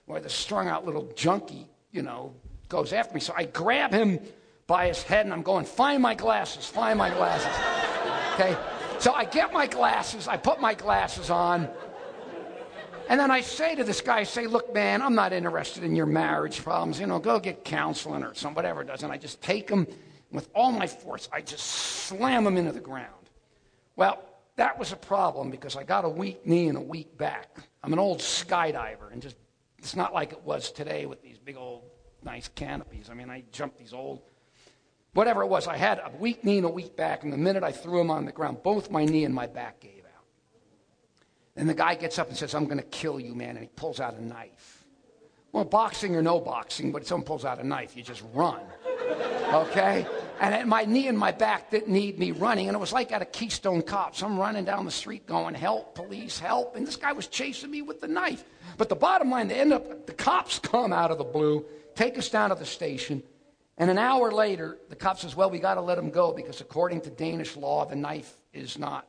[0.07, 2.35] where the strung out little junkie, you know,
[2.69, 3.21] goes after me.
[3.21, 4.19] So I grab him
[4.67, 7.55] by his head and I'm going, find my glasses, find my glasses.
[8.35, 8.57] Okay?
[9.05, 11.69] So I get my glasses, I put my glasses on,
[13.11, 15.95] and then I say to this guy, I say, look, man, I'm not interested in
[15.95, 16.99] your marriage problems.
[16.99, 19.03] You know, go get counseling or some whatever it does.
[19.03, 19.87] And I just take him
[20.33, 21.29] with all my force.
[21.31, 23.29] I just slam him into the ground.
[23.95, 24.25] Well,
[24.57, 27.59] that was a problem because I got a weak knee and a weak back.
[27.83, 29.37] I'm an old skydiver, and just
[29.77, 31.83] it's not like it was today with these big old
[32.23, 33.11] nice canopies.
[33.11, 34.23] I mean, I jumped these old
[35.15, 35.67] whatever it was.
[35.67, 38.11] I had a weak knee and a weak back, and the minute I threw him
[38.11, 40.25] on the ground, both my knee and my back gave out.
[41.57, 43.71] And the guy gets up and says, I'm going to kill you, man, and he
[43.75, 44.85] pulls out a knife.
[45.53, 48.61] Well, boxing or no boxing, but if someone pulls out a knife, you just run.
[49.53, 50.05] Okay?
[50.41, 53.23] And my knee and my back didn't need me running, and it was like at
[53.23, 54.21] a Keystone Cops.
[54.23, 56.75] I'm running down the street going, help, police, help.
[56.75, 58.43] And this guy was chasing me with the knife.
[58.77, 62.19] But the bottom line, they end up, the cops come out of the blue, take
[62.19, 63.23] us down to the station,
[63.77, 66.61] and an hour later, the cop says, Well, we got to let him go because
[66.61, 69.09] according to Danish law, the knife is not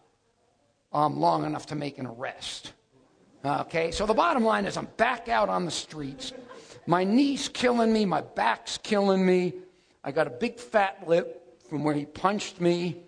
[0.92, 2.74] um, long enough to make an arrest.
[3.46, 6.34] Okay, so the bottom line is I'm back out on the streets.
[6.88, 9.54] My knee's killing me, my back's killing me.
[10.04, 13.04] I got a big fat lip from where he punched me.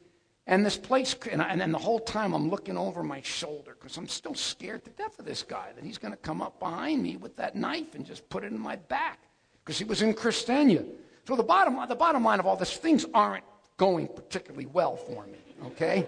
[0.46, 3.98] And this place, and, I, and the whole time I'm looking over my shoulder because
[3.98, 7.04] I'm still scared to death of this guy that he's going to come up behind
[7.04, 9.20] me with that knife and just put it in my back
[9.64, 10.86] because he was in Christiania.
[11.28, 13.44] So the bottom, the bottom line of all this, things aren't
[13.76, 16.08] going particularly well for me, okay?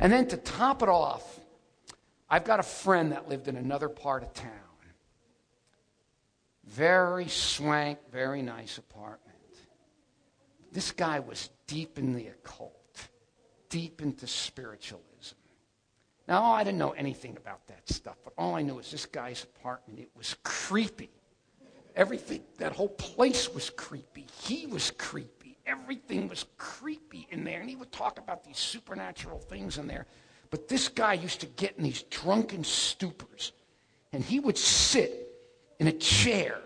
[0.00, 1.38] And then to top it off,
[2.30, 4.52] I've got a friend that lived in another part of town.
[6.64, 9.36] Very swank, very nice apartment.
[10.72, 13.08] This guy was deep in the occult,
[13.68, 15.36] deep into spiritualism.
[16.26, 19.44] Now, I didn't know anything about that stuff, but all I knew is this guy's
[19.44, 21.10] apartment, it was creepy.
[21.98, 24.24] Everything, that whole place was creepy.
[24.42, 25.58] He was creepy.
[25.66, 27.60] everything was creepy in there.
[27.60, 30.06] And he would talk about these supernatural things in there.
[30.50, 33.50] But this guy used to get in these drunken stupors.
[34.12, 35.28] And he would sit
[35.80, 36.60] in a chair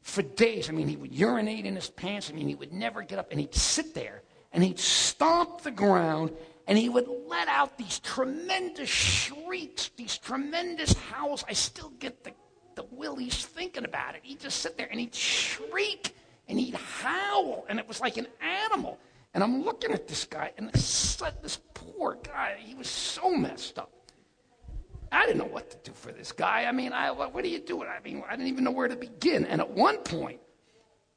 [0.00, 0.70] for days.
[0.70, 2.30] I mean, he would urinate in his pants.
[2.30, 3.28] I mean, he would never get up.
[3.30, 6.32] And he'd sit there and he'd stomp the ground
[6.66, 11.44] and he would let out these tremendous shrieks, these tremendous howls.
[11.46, 12.32] I still get the,
[12.76, 14.20] the willies thinking about it.
[14.22, 16.14] He'd just sit there and he'd shriek
[16.48, 18.98] and he'd howl, and it was like an animal.
[19.34, 23.78] And I'm looking at this guy, and this, this poor guy, he was so messed
[23.78, 23.90] up.
[25.10, 26.64] I didn't know what to do for this guy.
[26.64, 27.82] I mean, I, what, do you do?
[27.82, 29.44] I mean, I didn't even know where to begin.
[29.44, 30.40] And at one point,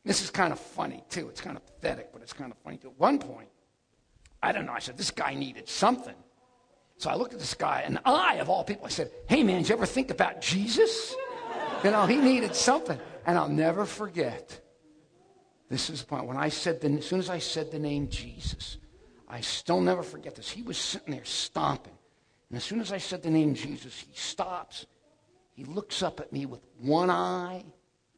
[0.04, 1.30] this is kind of funny too.
[1.30, 2.88] It's kind of pathetic, but it's kind of funny too.
[2.88, 3.50] At one point,
[4.42, 4.74] I don't know.
[4.74, 6.16] I said, this guy needed something.
[6.98, 9.62] So I looked at this guy, and I, of all people, I said, hey man,
[9.62, 11.16] did you ever think about Jesus?
[11.84, 13.00] You know, he needed something.
[13.26, 14.60] And I'll never forget.
[15.70, 16.26] This is the point.
[16.26, 18.78] When I said, the, as soon as I said the name Jesus,
[19.28, 20.50] I still never forget this.
[20.50, 21.94] He was sitting there stomping.
[22.50, 24.88] And as soon as I said the name Jesus, he stops.
[25.54, 27.64] He looks up at me with one eye.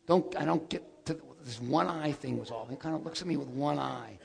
[0.08, 2.68] Don't, I don't get to this one eye thing was all.
[2.70, 4.20] He kind of looks at me with one eye.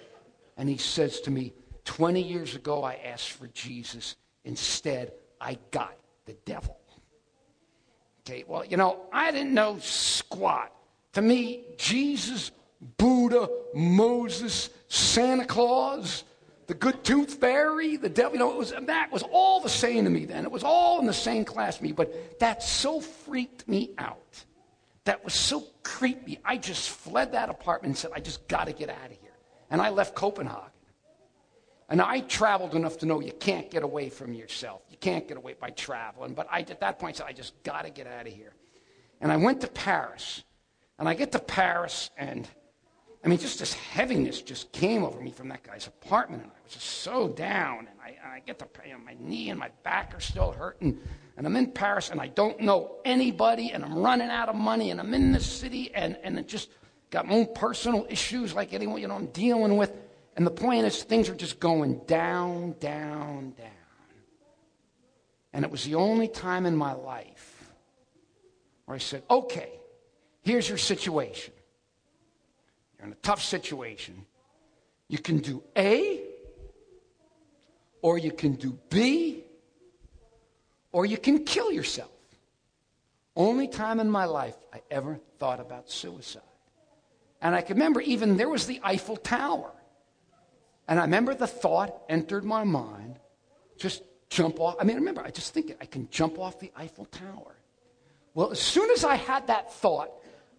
[0.57, 1.53] And he says to me,
[1.85, 4.17] 20 years ago, I asked for Jesus.
[4.45, 6.79] Instead, I got the devil.
[8.47, 10.73] Well, you know, I didn't know squat.
[11.13, 12.51] To me, Jesus,
[12.99, 16.25] Buddha, Moses, Santa Claus,
[16.67, 20.05] the good tooth fairy, the devil, you know, it was, that was all the same
[20.05, 20.45] to me then.
[20.45, 24.45] It was all in the same class to me, but that so freaked me out.
[25.05, 26.41] That was so creepy.
[26.45, 29.31] I just fled that apartment and said, I just got to get out of here.
[29.71, 30.71] And I left Copenhagen.
[31.89, 34.83] And I traveled enough to know you can't get away from yourself.
[34.91, 36.35] You can't get away by traveling.
[36.35, 38.53] But I, at that point, said, I just got to get out of here.
[39.21, 40.43] And I went to Paris.
[40.99, 42.49] And I get to Paris, and
[43.23, 46.43] I mean, just this heaviness just came over me from that guy's apartment.
[46.43, 47.81] And I was just so down.
[47.81, 50.53] And I, and I get to, you know, my knee and my back are still
[50.53, 50.99] hurting.
[51.37, 54.91] And I'm in Paris, and I don't know anybody, and I'm running out of money,
[54.91, 56.71] and I'm in this city, and, and it just
[57.11, 59.93] got my own personal issues like anyone, you know, I'm dealing with.
[60.37, 63.71] And the point is, things are just going down, down, down.
[65.55, 67.73] And it was the only time in my life
[68.85, 69.71] where I said, okay,
[70.43, 71.55] here's your situation.
[72.99, 74.27] You're in a tough situation.
[75.09, 76.21] You can do A,
[78.03, 79.45] or you can do B,
[80.93, 82.11] or you can kill yourself.
[83.35, 86.43] Only time in my life I ever thought about suicide.
[87.41, 89.73] And I can remember even there was the Eiffel Tower.
[90.89, 93.19] And I remember the thought entered my mind
[93.79, 94.77] just jump off.
[94.81, 97.57] I mean, remember, I just think I can jump off the Eiffel Tower.
[98.35, 100.11] Well, as soon as I had that thought,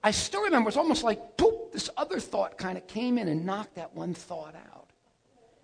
[0.03, 3.45] I still remember it's almost like poop, this other thought kind of came in and
[3.45, 4.89] knocked that one thought out.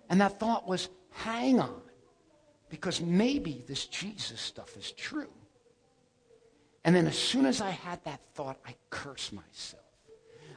[0.08, 1.80] And that thought was hang on,
[2.68, 5.30] because maybe this Jesus stuff is true.
[6.84, 9.82] And then as soon as I had that thought, I cursed myself.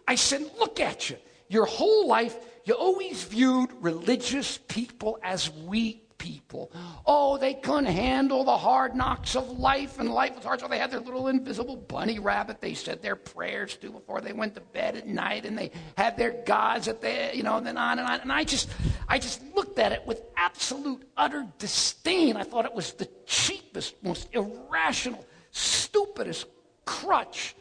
[0.07, 1.17] I said, Look at you.
[1.49, 2.35] Your whole life,
[2.65, 6.71] you always viewed religious people as weak people.
[7.05, 10.79] Oh, they couldn't handle the hard knocks of life, and life was hard, so they
[10.79, 14.61] had their little invisible bunny rabbit they said their prayers to before they went to
[14.61, 17.99] bed at night, and they had their gods that they, you know, and then on
[17.99, 18.19] and on.
[18.21, 18.69] And I just,
[19.07, 22.35] I just looked at it with absolute, utter disdain.
[22.35, 26.47] I thought it was the cheapest, most irrational, stupidest
[26.85, 27.55] crutch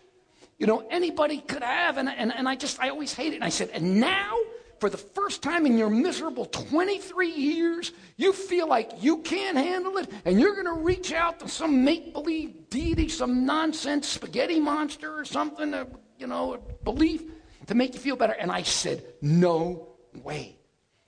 [0.59, 1.99] you know, anybody could have.
[1.99, 3.37] And, and, and I just, I always hate it.
[3.37, 4.37] And I said, and now,
[4.79, 9.97] for the first time in your miserable 23 years, you feel like you can't handle
[9.99, 14.61] it and you're going to reach out to some make believe deity, some nonsense spaghetti
[14.61, 15.87] monster or something, a,
[16.19, 17.23] you know, a belief
[17.67, 18.35] to make you feel better.
[18.35, 19.89] And I said, no
[20.23, 20.57] way.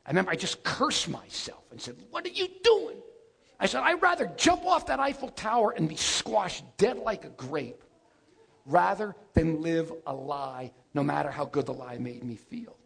[0.08, 2.96] I remember I just cursed myself and said, What are you doing?
[3.60, 7.28] I said, I'd rather jump off that Eiffel Tower and be squashed dead like a
[7.28, 7.82] grape
[8.68, 12.76] rather than live a lie, no matter how good the lie made me feel.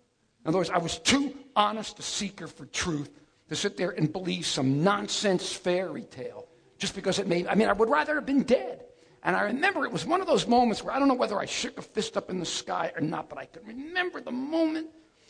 [0.44, 3.10] In other words, I was too honest a seeker for truth
[3.48, 7.68] to sit there and believe some nonsense fairy tale just because it made, I mean,
[7.68, 8.84] I would rather have been dead.
[9.24, 11.44] And I remember it was one of those moments where I don't know whether I
[11.44, 14.88] shook a fist up in the sky or not, but I could remember the moment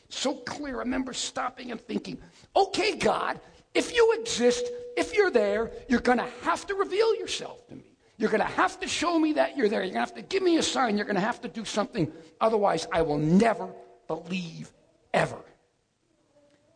[0.09, 0.77] so clear.
[0.77, 2.19] I remember stopping and thinking,
[2.57, 3.41] okay, God,
[3.75, 4.65] if you exist,
[4.97, 7.92] if you're there, you're going to have to reveal yourself to me.
[8.23, 9.81] You're going to have to show me that you're there.
[9.83, 10.97] You're going to have to give me a sign.
[10.97, 12.13] You're going to have to do something.
[12.41, 13.69] Otherwise, I will never
[14.07, 14.71] believe
[15.13, 15.43] ever.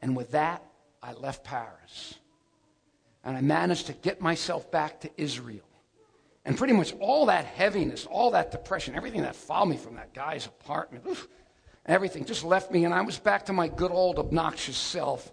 [0.02, 0.64] And with that,
[1.00, 2.14] I left Paris.
[3.22, 5.68] And I managed to get myself back to Israel.
[6.44, 10.12] And pretty much all that heaviness, all that depression, everything that followed me from that
[10.12, 11.28] guy's apartment, oof,
[11.86, 15.32] Everything just left me, and I was back to my good old obnoxious self,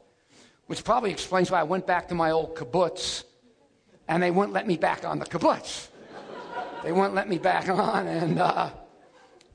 [0.67, 3.23] which probably explains why I went back to my old kibbutz,
[4.07, 5.87] and they wouldn't let me back on the kibbutz.
[6.83, 8.69] They wouldn't let me back on, and uh,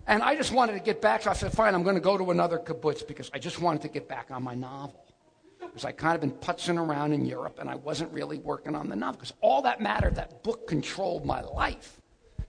[0.07, 1.23] and I just wanted to get back.
[1.23, 3.83] So I said, fine, I'm going to go to another kibbutz because I just wanted
[3.83, 5.05] to get back on my novel.
[5.61, 8.89] Because I kind of been putzing around in Europe, and I wasn't really working on
[8.89, 10.15] the novel because all that mattered.
[10.15, 12.01] That book controlled my life.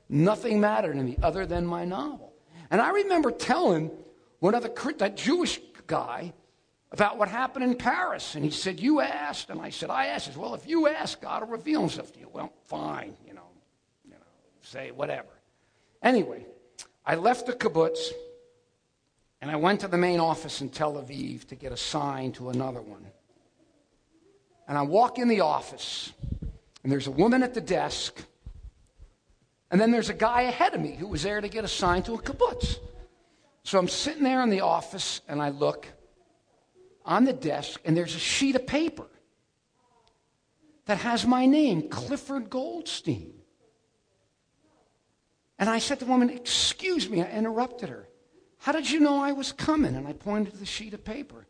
[0.07, 2.33] Nothing mattered to me other than my novel.
[2.71, 3.91] And I remember telling
[4.39, 6.33] one of the that Jewish guy
[6.91, 8.35] about what happened in Paris.
[8.35, 9.49] And he said, You asked.
[9.49, 10.27] And I said, I asked.
[10.27, 12.29] He said, Well, if you ask, God will reveal himself to you.
[12.31, 13.49] Well, fine, you know,
[14.03, 14.17] you know,
[14.69, 15.29] say whatever.
[16.03, 16.45] Anyway,
[17.05, 18.11] I left the kibbutz
[19.41, 22.81] and I went to the main office in Tel Aviv to get assigned to another
[22.81, 23.05] one.
[24.67, 26.13] And I walk in the office,
[26.83, 28.23] and there's a woman at the desk,
[29.71, 32.13] and then there's a guy ahead of me who was there to get assigned to
[32.13, 32.77] a kibbutz.
[33.63, 35.87] So I'm sitting there in the office and I look
[37.05, 39.05] on the desk and there's a sheet of paper
[40.85, 43.38] that has my name, Clifford Goldstein.
[45.59, 48.07] And I said to the woman, Excuse me, I interrupted her.
[48.57, 49.95] How did you know I was coming?
[49.95, 51.45] And I pointed to the sheet of paper.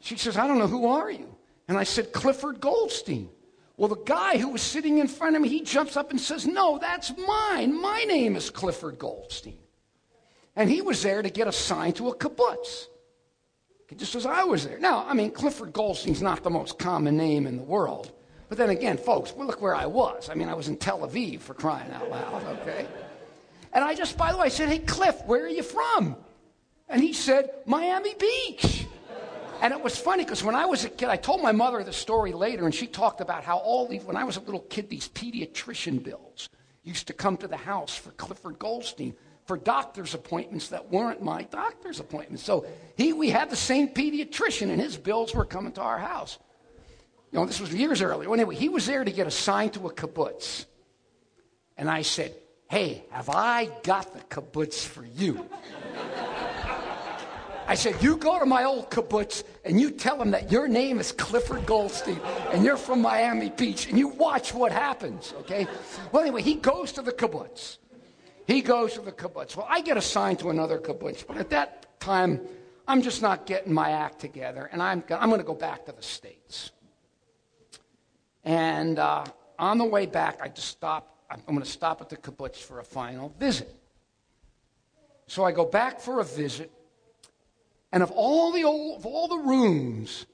[0.00, 1.34] She says, I don't know, who are you?
[1.68, 3.30] And I said, Clifford Goldstein.
[3.76, 6.46] Well, the guy who was sitting in front of me, he jumps up and says,
[6.46, 7.80] No, that's mine.
[7.80, 9.58] My name is Clifford Goldstein.
[10.54, 12.86] And he was there to get assigned to a kibbutz,
[13.96, 14.78] just as I was there.
[14.78, 18.12] Now, I mean, Clifford Goldstein's not the most common name in the world.
[18.48, 20.28] But then again, folks, well, look where I was.
[20.28, 22.86] I mean, I was in Tel Aviv for crying out loud, okay?
[23.74, 26.16] And I just, by the way, I said, Hey, Cliff, where are you from?
[26.88, 28.86] And he said, Miami Beach.
[29.60, 31.92] And it was funny because when I was a kid, I told my mother the
[31.92, 34.90] story later, and she talked about how all these, when I was a little kid,
[34.90, 36.50] these pediatrician bills
[36.82, 39.14] used to come to the house for Clifford Goldstein
[39.46, 42.42] for doctor's appointments that weren't my doctor's appointments.
[42.42, 42.66] So
[42.96, 46.38] he, we had the same pediatrician, and his bills were coming to our house.
[47.32, 48.32] You know, this was years earlier.
[48.32, 50.66] Anyway, he was there to get assigned to a kibbutz.
[51.76, 52.34] And I said,
[52.74, 55.48] Hey, have I got the kibbutz for you?
[57.68, 60.98] I said, You go to my old kibbutz and you tell them that your name
[60.98, 62.18] is Clifford Goldstein
[62.50, 65.68] and you're from Miami Beach and you watch what happens, okay?
[66.10, 67.78] Well, anyway, he goes to the kibbutz.
[68.48, 69.54] He goes to the kibbutz.
[69.54, 72.40] Well, I get assigned to another kibbutz, but at that time,
[72.88, 75.92] I'm just not getting my act together, and I'm, I'm going to go back to
[75.92, 76.72] the States.
[78.42, 79.26] And uh,
[79.60, 81.13] on the way back, I just stop.
[81.30, 83.74] I'm going to stop at the kibbutz for a final visit.
[85.26, 86.70] So I go back for a visit,
[87.92, 90.26] and of all the old, of all the rooms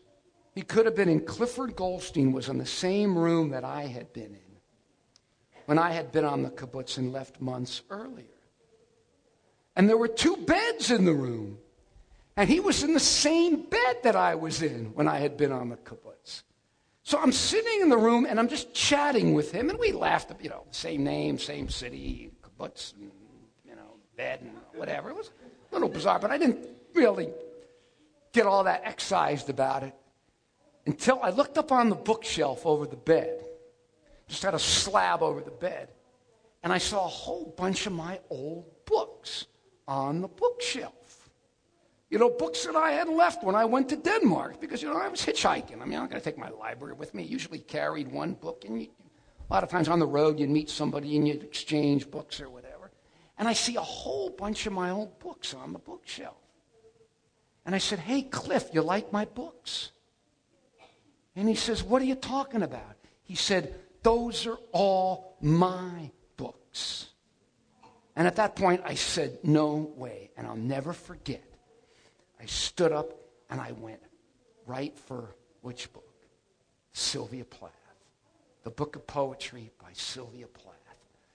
[0.55, 4.13] he could have been in, Clifford Goldstein was in the same room that I had
[4.13, 4.51] been in
[5.67, 8.27] when I had been on the kibbutz and left months earlier.
[9.77, 11.59] And there were two beds in the room.
[12.37, 15.53] And he was in the same bed that I was in when I had been
[15.53, 16.10] on the kibbutz.
[17.11, 20.31] So I'm sitting in the room and I'm just chatting with him, and we laughed,
[20.41, 23.11] you know, same name, same city, kibbutz, and,
[23.65, 25.11] you know, bed and whatever.
[25.11, 25.33] It was
[25.73, 27.31] a little bizarre, but I didn't really
[28.33, 29.93] get all that excised about it
[30.87, 33.43] until I looked up on the bookshelf over the bed
[34.29, 35.89] just had a slab over the bed.
[36.63, 39.47] And I saw a whole bunch of my old books
[39.89, 40.95] on the bookshelf.
[42.11, 44.99] You know, books that I had left when I went to Denmark because, you know,
[44.99, 45.81] I was hitchhiking.
[45.81, 47.23] I mean, I'm going to take my library with me.
[47.23, 48.65] Usually carried one book.
[48.67, 48.89] And you,
[49.49, 52.51] a lot of times on the road, you'd meet somebody and you'd exchange books or
[52.51, 52.91] whatever.
[53.39, 56.37] And I see a whole bunch of my old books on the bookshelf.
[57.65, 59.93] And I said, Hey, Cliff, you like my books?
[61.37, 62.97] And he says, What are you talking about?
[63.23, 67.09] He said, those are all my books.
[68.17, 70.31] And at that point, I said, No way.
[70.37, 71.45] And I'll never forget.
[72.41, 73.13] I stood up
[73.51, 74.01] and I went
[74.67, 76.05] right for which book?
[76.93, 77.73] Sylvia Plath.
[78.63, 80.77] The Book of Poetry by Sylvia Plath.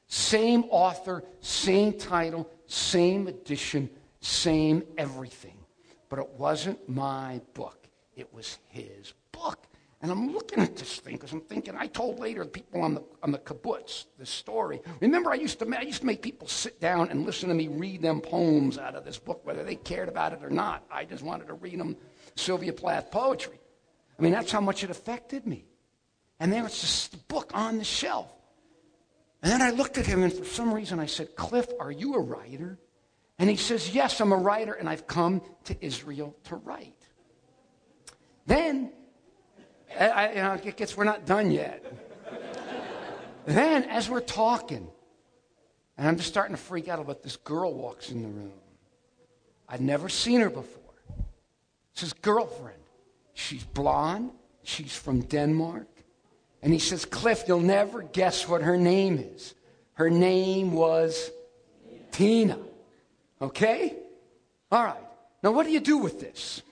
[0.07, 3.89] Same author, same title, same edition,
[4.21, 5.57] same everything.
[6.09, 9.59] But it wasn't my book, it was his book.
[10.05, 13.03] And I'm looking at this thing because I'm thinking, I told later people on the,
[13.23, 14.79] on the kibbutz this story.
[15.01, 17.69] Remember, I used, to, I used to make people sit down and listen to me
[17.69, 20.83] read them poems out of this book, whether they cared about it or not.
[20.91, 21.97] I just wanted to read them
[22.35, 23.59] Sylvia Plath poetry.
[24.19, 25.65] I mean, that's how much it affected me.
[26.39, 28.29] And there was this book on the shelf.
[29.41, 32.13] And then I looked at him, and for some reason I said, Cliff, are you
[32.13, 32.77] a writer?
[33.39, 36.93] And he says, Yes, I'm a writer, and I've come to Israel to write.
[38.45, 38.91] Then
[39.99, 41.83] I, you know, it gets, we're not done yet.
[43.45, 44.87] then, as we're talking,
[45.97, 48.53] and I'm just starting to freak out about this girl walks in the room.
[49.69, 50.81] I'd never seen her before.
[51.93, 52.79] It's his girlfriend.
[53.33, 54.31] She's blonde.
[54.63, 55.87] She's from Denmark.
[56.61, 59.53] And he says, Cliff, you'll never guess what her name is.
[59.93, 61.31] Her name was
[62.11, 62.57] Tina.
[63.41, 63.95] Okay?
[64.71, 64.97] All right.
[65.43, 66.63] Now, what do you do with this?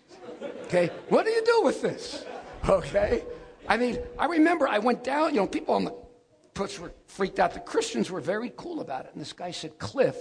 [0.66, 0.90] Okay?
[1.10, 2.26] What do you do with this?
[2.68, 3.24] Okay?
[3.68, 5.96] I mean, I remember I went down, you know, people on the
[6.54, 7.54] kibbutz were freaked out.
[7.54, 9.12] The Christians were very cool about it.
[9.14, 10.16] And this guy said, Cliff,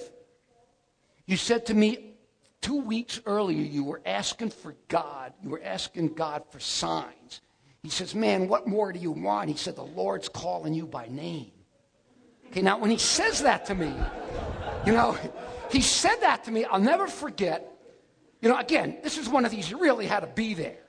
[1.26, 2.14] you said to me
[2.60, 5.32] two weeks earlier you were asking for God.
[5.42, 7.40] You were asking God for signs.
[7.82, 9.48] He says, Man, what more do you want?
[9.48, 11.50] He said, The Lord's calling you by name.
[12.48, 13.92] Okay, now when he says that to me,
[14.86, 15.16] you know,
[15.70, 17.68] he said that to me, I'll never forget.
[18.40, 20.81] You know, again, this is one of these, you really had to be there.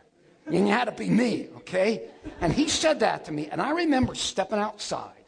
[0.50, 2.10] You had to be me, okay?
[2.42, 5.24] And he said that to me, and I remember stepping outside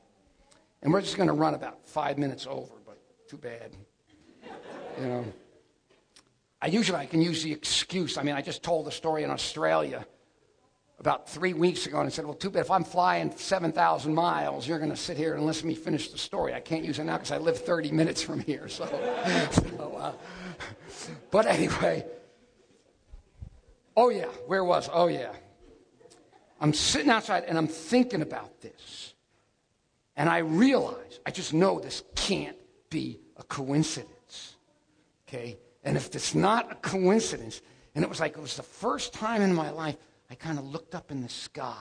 [0.86, 3.72] and we're just going to run about five minutes over, but too bad.
[5.02, 5.26] You know.
[6.62, 8.20] I usually I can use the excuse.
[8.20, 10.06] I mean, I just told the story in Australia
[11.00, 12.62] about three weeks ago and I said, well, too bad.
[12.62, 16.20] If I'm flying 7,000 miles, you're going to sit here and let me finish the
[16.20, 16.54] story.
[16.54, 18.68] I can't use it now because I live 30 minutes from here.
[18.76, 18.86] So,
[19.52, 20.14] so uh,
[21.32, 22.06] but anyway,
[23.96, 24.90] oh yeah, where was?
[24.92, 25.34] Oh yeah.
[26.60, 29.14] I'm sitting outside and I'm thinking about this.
[30.16, 32.56] And I realize, I just know this can't
[32.90, 34.56] be a coincidence.
[35.28, 35.58] Okay?
[35.84, 37.62] And if it's not a coincidence,
[37.94, 39.98] and it was like it was the first time in my life
[40.30, 41.74] I kind of looked up in the sky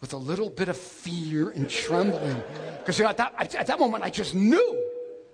[0.00, 2.42] with a little bit of fear and trembling.
[2.78, 4.91] Because you know, at, that, at that moment, I just knew.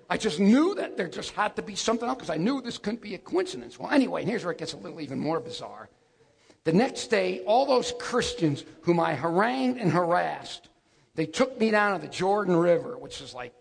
[0.08, 2.78] I just knew that there just had to be something else because I knew this
[2.78, 3.78] couldn't be a coincidence.
[3.78, 5.88] Well, anyway, here's where it gets a little even more bizarre.
[6.64, 10.68] The next day, all those Christians whom I harangued and harassed
[11.18, 13.52] they took me down to the Jordan River, which is like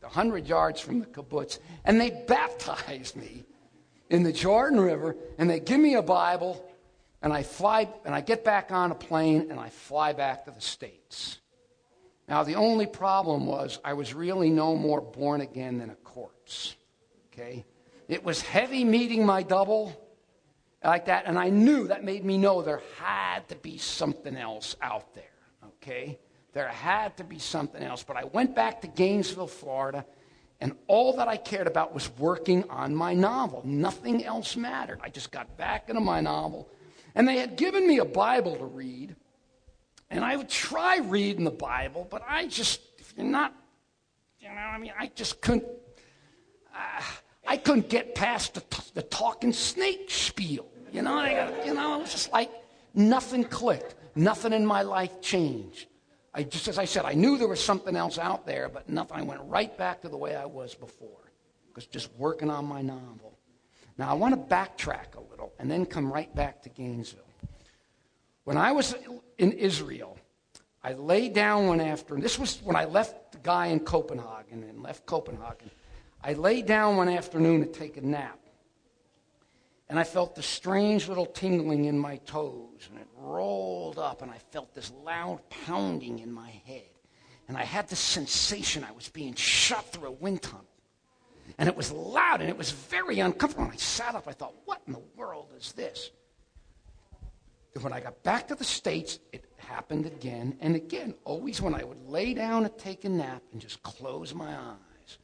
[0.00, 3.44] 100 yards from the kibbutz, and they baptized me
[4.08, 6.66] in the Jordan River, and they give me a Bible,
[7.20, 10.50] and I fly, and I get back on a plane, and I fly back to
[10.50, 11.40] the States.
[12.28, 16.76] Now, the only problem was I was really no more born again than a corpse.
[17.32, 17.64] Okay?
[18.06, 19.98] It was heavy meeting my double
[20.84, 24.76] like that, and I knew that made me know there had to be something else
[24.82, 25.24] out there.
[25.64, 26.18] Okay?
[26.52, 28.02] There had to be something else.
[28.02, 30.04] But I went back to Gainesville, Florida,
[30.60, 33.62] and all that I cared about was working on my novel.
[33.64, 35.00] Nothing else mattered.
[35.02, 36.68] I just got back into my novel.
[37.14, 39.16] And they had given me a Bible to read.
[40.10, 43.54] And I would try reading the Bible, but I just, if you're not,
[44.40, 45.66] you know, I mean, I just couldn't,
[46.74, 47.02] uh,
[47.46, 48.62] I couldn't get past the,
[48.94, 50.66] the talking snake spiel.
[50.92, 52.50] You know, I, you know, it was just like
[52.94, 53.94] nothing clicked.
[54.14, 55.86] Nothing in my life changed.
[56.34, 59.16] I just as I said, I knew there was something else out there, but nothing.
[59.16, 61.32] I went right back to the way I was before,
[61.68, 63.38] because just working on my novel.
[63.96, 67.27] Now I want to backtrack a little and then come right back to Gainesville.
[68.48, 68.94] When I was
[69.36, 70.16] in Israel,
[70.82, 72.22] I lay down one afternoon.
[72.22, 75.70] This was when I left the guy in Copenhagen and left Copenhagen.
[76.24, 78.38] I lay down one afternoon to take a nap
[79.90, 84.30] and I felt this strange little tingling in my toes, and it rolled up, and
[84.30, 86.88] I felt this loud pounding in my head.
[87.48, 90.64] And I had this sensation I was being shot through a wind tunnel.
[91.58, 93.64] And it was loud, and it was very uncomfortable.
[93.64, 96.12] And I sat up, I thought, what in the world is this?
[97.82, 101.14] When I got back to the States, it happened again and again.
[101.24, 105.18] Always when I would lay down and take a nap and just close my eyes.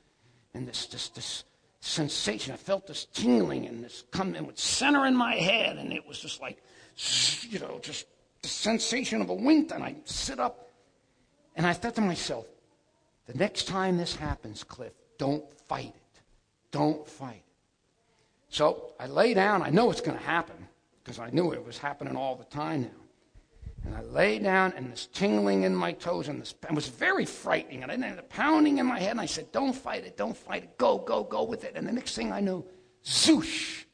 [0.55, 1.45] And this, this, this,
[1.85, 2.53] sensation.
[2.53, 6.07] I felt this tingling and this come and would center in my head, and it
[6.07, 6.63] was just like,
[7.49, 8.07] you know, just
[8.43, 9.71] the sensation of a wind.
[9.71, 10.71] And I sit up,
[11.55, 12.47] and I thought to myself,
[13.27, 16.21] the next time this happens, Cliff, don't fight it.
[16.71, 17.43] Don't fight it.
[18.49, 19.63] So I lay down.
[19.63, 20.69] I know it's going to happen
[21.05, 22.89] because I knew it was happening all the time now.
[23.85, 27.27] And I lay down, and this tingling in my toes, and this it was very
[27.27, 27.83] frightening.
[27.83, 30.37] And I ended up pounding in my head, and I said, Don't fight it, don't
[30.37, 31.73] fight it, go, go, go with it.
[31.75, 32.65] And the next thing I knew,
[33.05, 33.85] zoosh,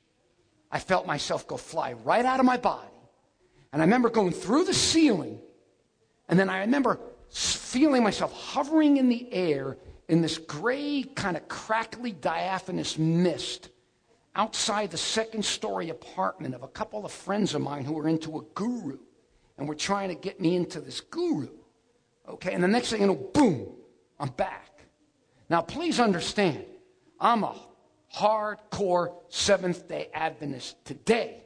[0.71, 2.87] I felt myself go fly right out of my body.
[3.73, 5.41] And I remember going through the ceiling,
[6.29, 9.77] and then I remember feeling myself hovering in the air
[10.09, 13.71] in this gray, kind of crackly, diaphanous mist
[14.35, 18.39] outside the second story apartment of a couple of friends of mine who were into
[18.39, 18.99] a guru
[19.59, 21.49] and were trying to get me into this guru.
[22.29, 23.69] Okay, and the next thing you know, boom,
[24.19, 24.85] I'm back.
[25.49, 26.65] Now, please understand,
[27.19, 27.57] I'm a
[28.15, 31.43] hardcore Seventh day Adventist today.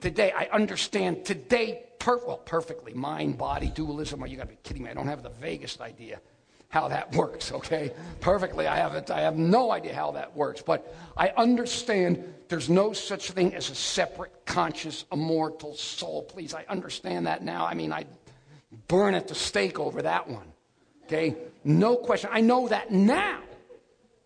[0.00, 4.22] Today, I understand today, per- well, perfectly mind body dualism.
[4.22, 4.90] Are you got to be kidding me?
[4.90, 6.20] I don't have the vaguest idea.
[6.68, 7.92] How that works, okay?
[8.20, 8.66] Perfectly.
[8.66, 10.62] I haven't, I have no idea how that works.
[10.62, 16.22] But I understand there's no such thing as a separate, conscious, immortal soul.
[16.24, 17.66] Please, I understand that now.
[17.66, 18.04] I mean, I
[18.88, 20.52] burn at the stake over that one,
[21.04, 21.36] okay?
[21.64, 22.30] No question.
[22.32, 23.40] I know that now.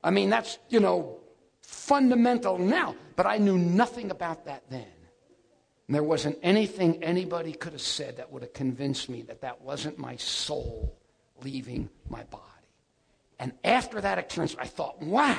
[0.03, 1.19] I mean, that's, you know,
[1.61, 2.95] fundamental now.
[3.17, 4.87] But I knew nothing about that then.
[5.87, 9.61] And there wasn't anything anybody could have said that would have convinced me that that
[9.61, 10.97] wasn't my soul
[11.43, 12.45] leaving my body.
[13.39, 15.39] And after that experience, I thought, wow,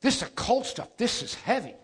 [0.00, 1.74] this occult stuff, this is heavy.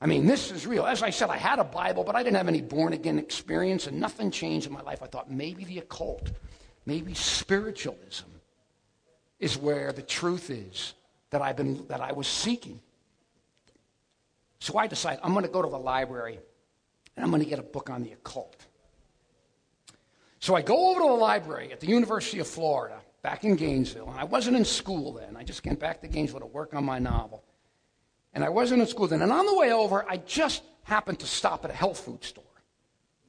[0.00, 0.86] I mean, this is real.
[0.86, 3.86] As I said, I had a Bible, but I didn't have any born again experience,
[3.86, 5.02] and nothing changed in my life.
[5.02, 6.30] I thought maybe the occult,
[6.84, 8.26] maybe spiritualism
[9.38, 10.94] is where the truth is
[11.30, 12.80] that, I've been, that I was seeking.
[14.58, 16.38] So I decided I'm going to go to the library
[17.14, 18.65] and I'm going to get a book on the occult.
[20.46, 24.08] So I go over to the library at the University of Florida, back in Gainesville,
[24.08, 25.36] and I wasn't in school then.
[25.36, 27.42] I just came back to Gainesville to work on my novel.
[28.32, 29.22] And I wasn't in school then.
[29.22, 32.44] And on the way over, I just happened to stop at a health food store.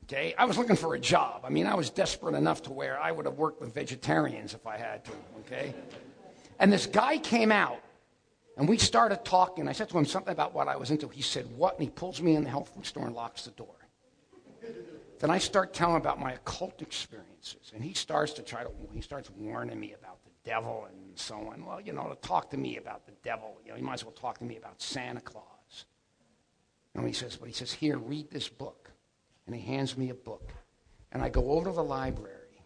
[0.03, 0.36] Okay?
[0.38, 1.41] I was looking for a job.
[1.43, 4.68] I mean, I was desperate enough to where I would have worked with vegetarians if
[4.68, 5.11] I had to.
[5.39, 5.74] Okay?
[6.59, 7.82] And this guy came out,
[8.57, 9.68] and we started talking.
[9.68, 11.07] I said to him something about what I was into.
[11.07, 11.80] He said, What?
[11.80, 13.77] And he pulls me in the health food store and locks the door.
[15.20, 19.01] Then I start telling about my occult experiences, and he starts to try to, he
[19.01, 21.65] starts warning me about the devil and so on.
[21.65, 24.03] Well, you know, to talk to me about the devil, you know, you might as
[24.03, 25.86] well talk to me about Santa Claus.
[26.93, 28.91] And he says, but he says, here, read this book.
[29.45, 30.53] And he hands me a book.
[31.11, 32.61] And I go over to the library,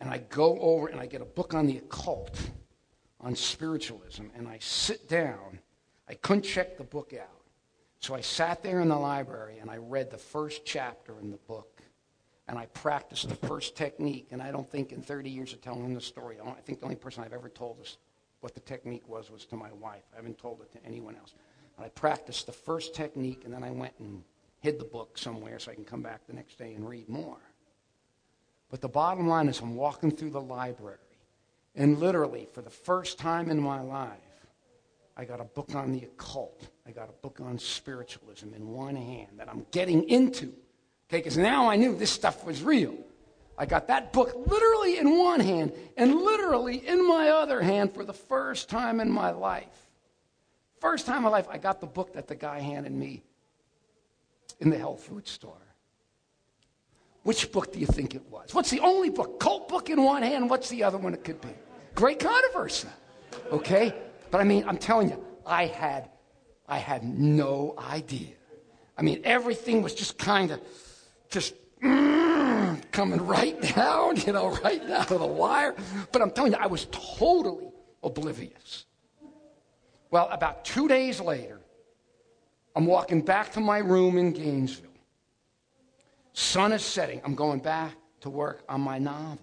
[0.00, 2.36] and I go over and I get a book on the occult,
[3.20, 5.60] on spiritualism, and I sit down.
[6.08, 7.39] I couldn't check the book out.
[8.00, 11.36] So I sat there in the library and I read the first chapter in the
[11.36, 11.82] book.
[12.48, 14.28] And I practiced the first technique.
[14.32, 16.96] And I don't think in 30 years of telling the story, I think the only
[16.96, 17.98] person I've ever told this
[18.40, 20.02] what the technique was was to my wife.
[20.12, 21.34] I haven't told it to anyone else.
[21.76, 24.24] And I practiced the first technique and then I went and
[24.60, 27.38] hid the book somewhere so I can come back the next day and read more.
[28.70, 30.98] But the bottom line is I'm walking through the library.
[31.76, 34.18] And literally, for the first time in my life,
[35.16, 36.68] I got a book on the occult.
[36.90, 40.46] I got a book on spiritualism in one hand that I'm getting into.
[41.08, 42.96] Okay, because now I knew this stuff was real.
[43.56, 48.04] I got that book literally in one hand and literally in my other hand for
[48.04, 49.68] the first time in my life.
[50.80, 53.22] First time in my life, I got the book that the guy handed me
[54.58, 55.62] in the health food store.
[57.22, 58.52] Which book do you think it was?
[58.52, 59.38] What's the only book?
[59.38, 60.50] Cult book in one hand.
[60.50, 61.54] What's the other one it could be?
[61.94, 62.88] Great controversy.
[63.52, 63.94] Okay?
[64.32, 66.10] But I mean, I'm telling you, I had,
[66.70, 68.34] I had no idea.
[68.96, 70.60] I mean, everything was just kind of
[71.28, 75.74] just mm, coming right down, you know, right down to the wire.
[76.12, 77.70] But I'm telling you, I was totally
[78.04, 78.86] oblivious.
[80.12, 81.60] Well, about two days later,
[82.76, 84.90] I'm walking back to my room in Gainesville.
[86.32, 87.20] Sun is setting.
[87.24, 89.38] I'm going back to work on my novel.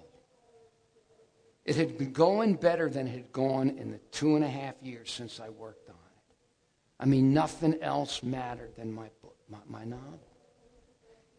[1.66, 4.76] It had been going better than it had gone in the two and a half
[4.82, 5.87] years since I worked.
[7.00, 10.22] I mean, nothing else mattered than my book, my, my novel.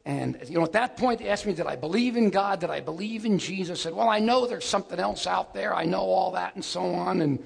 [0.05, 2.61] And, you know, at that point, they asked me, did I believe in God?
[2.61, 3.81] Did I believe in Jesus?
[3.81, 5.75] I said, well, I know there's something else out there.
[5.75, 7.39] I know all that and so on, and,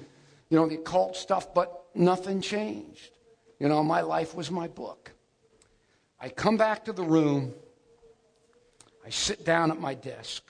[0.49, 3.11] you know, the occult stuff, but nothing changed.
[3.59, 5.11] You know, my life was my book.
[6.19, 7.53] I come back to the room.
[9.05, 10.43] I sit down at my desk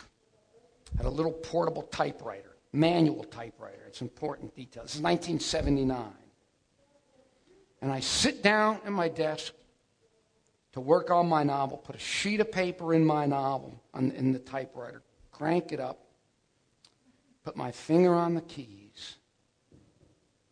[0.98, 3.84] had a little portable typewriter, manual typewriter.
[3.88, 4.84] It's important detail.
[4.84, 6.06] This is 1979.
[7.84, 9.52] And I sit down at my desk
[10.72, 14.32] to work on my novel, put a sheet of paper in my novel on, in
[14.32, 15.04] the typewriter,
[15.34, 16.00] crank it up,
[17.44, 19.18] put my finger on the keys,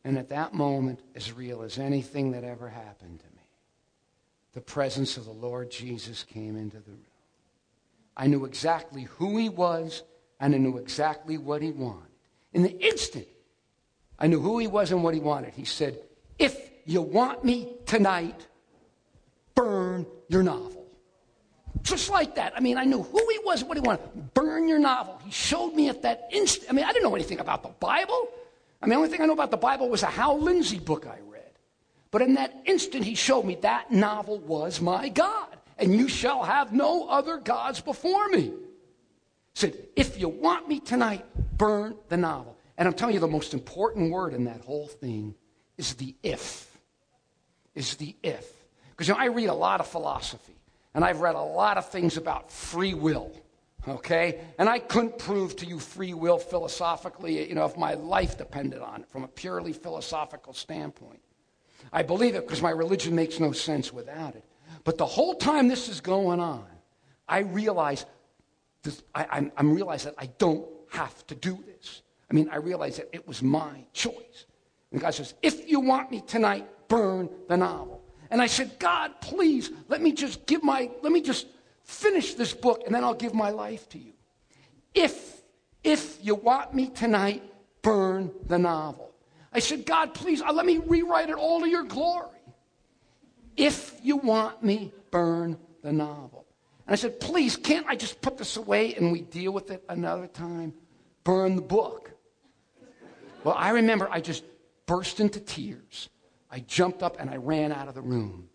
[0.04, 3.44] and at that moment, as real as anything that ever happened to me,
[4.52, 7.00] the presence of the Lord Jesus came into the room.
[8.18, 10.04] I knew exactly who he was
[10.42, 12.12] and I knew exactly what he wanted.
[12.52, 13.30] In the instant,
[14.20, 15.54] I knew who he was and what he wanted.
[15.54, 15.98] He said,
[16.38, 18.48] If you want me tonight,
[19.56, 20.86] burn your novel.
[21.82, 22.54] Just like that.
[22.56, 24.34] I mean, I knew who he was, what he wanted.
[24.34, 25.20] Burn your novel.
[25.26, 26.70] He showed me at that instant.
[26.70, 28.30] I mean, I didn't know anything about the Bible.
[28.82, 31.08] I mean, the only thing I know about the Bible was a Hal Lindsey book
[31.08, 31.52] I read.
[32.12, 35.48] But in that instant, he showed me that novel was my God.
[35.78, 38.52] And you shall have no other gods before me
[39.54, 41.26] said, If you want me tonight,
[41.58, 42.58] burn the novel.
[42.78, 45.36] And I'm telling you, the most important word in that whole thing
[45.78, 46.71] is the if.
[47.76, 48.52] Is the if.
[48.92, 50.56] Because you know, I read a lot of philosophy,
[50.94, 53.32] and I've read a lot of things about free will.
[53.88, 54.42] Okay?
[54.60, 58.80] And I couldn't prove to you free will philosophically, you know, if my life depended
[58.80, 61.20] on it from a purely philosophical standpoint.
[61.92, 64.46] I believe it because my religion makes no sense without it.
[64.84, 66.66] But the whole time this is going on,
[67.28, 68.06] I realize
[68.84, 72.02] this, I, I'm, I'm that I don't have to do this.
[72.30, 74.46] I mean, I realize that it was my choice.
[74.92, 78.04] And God says, if you want me tonight, burn the novel.
[78.30, 81.48] And I said, God, please, let me just give my, let me just
[81.86, 84.12] finish this book and then I'll give my life to you.
[84.94, 85.42] If,
[85.86, 87.44] if you want me tonight,
[87.82, 89.10] burn the novel.
[89.54, 92.40] I said, God, please, uh, let me rewrite it all to your glory.
[93.56, 96.46] If you want me, burn the novel.
[96.88, 99.84] And I said, please, can't I just put this away and we deal with it
[99.88, 100.74] another time?
[101.24, 102.12] Burn the book.
[103.46, 104.44] Well, I remember I just
[104.86, 106.10] burst into tears.
[106.52, 108.50] I jumped up and I ran out of the room.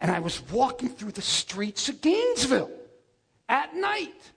[0.00, 2.70] And I was walking through the streets of Gainesville
[3.48, 4.32] at night.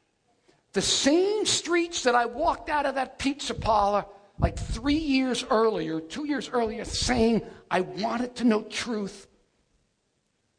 [0.74, 4.06] The same streets that I walked out of that pizza parlor
[4.39, 9.28] like three years earlier, two years earlier, saying I wanted to know truth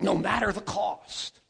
[0.00, 1.40] no matter the cost.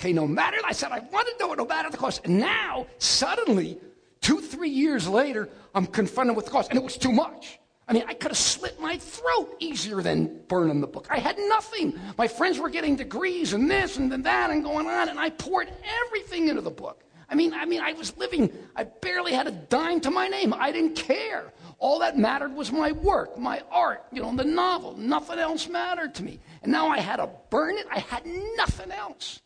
[0.00, 2.20] Okay, no matter, I said I wanted to know it no matter the cost.
[2.24, 3.78] And now, suddenly,
[4.20, 6.70] two, three years later, I'm confronted with the cost.
[6.70, 7.58] And it was too much.
[7.86, 11.06] I mean, I could have slit my throat easier than burning the book.
[11.10, 11.98] I had nothing.
[12.16, 15.30] My friends were getting degrees and this and then that and going on, and I
[15.30, 15.70] poured
[16.06, 17.04] everything into the book.
[17.28, 20.54] I mean, I mean, I was living, I barely had a dime to my name.
[20.54, 21.52] I didn't care.
[21.78, 24.96] All that mattered was my work, my art, you know, the novel.
[24.96, 26.38] Nothing else mattered to me.
[26.62, 27.86] And now I had to burn it.
[27.90, 28.24] I had
[28.56, 29.40] nothing else.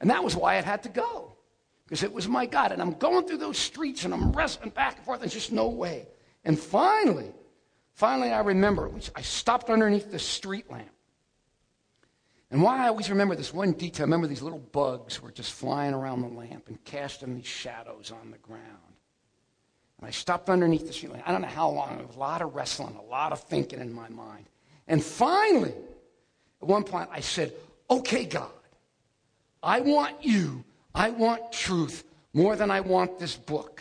[0.00, 1.36] And that was why it had to go.
[1.84, 2.72] Because it was my God.
[2.72, 5.20] And I'm going through those streets and I'm wrestling back and forth.
[5.20, 6.06] There's just no way.
[6.44, 7.32] And finally,
[7.94, 10.88] finally, I remember I stopped underneath the street lamp.
[12.50, 15.52] And why I always remember this one detail, I remember these little bugs were just
[15.52, 18.62] flying around the lamp and casting these shadows on the ground.
[19.98, 21.24] And I stopped underneath the street lamp.
[21.26, 22.08] I don't know how long.
[22.14, 24.46] A lot of wrestling, a lot of thinking in my mind.
[24.86, 25.74] And finally,
[26.62, 27.52] at one point, I said,
[27.90, 28.50] Okay, God,
[29.62, 30.64] I want you.
[30.94, 33.80] I want truth more than I want this book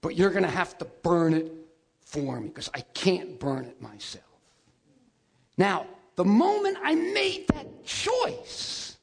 [0.00, 1.52] but you're going to have to burn it
[2.00, 4.24] for me because I can't burn it myself.
[5.58, 5.86] Now,
[6.16, 8.96] the moment I made that choice,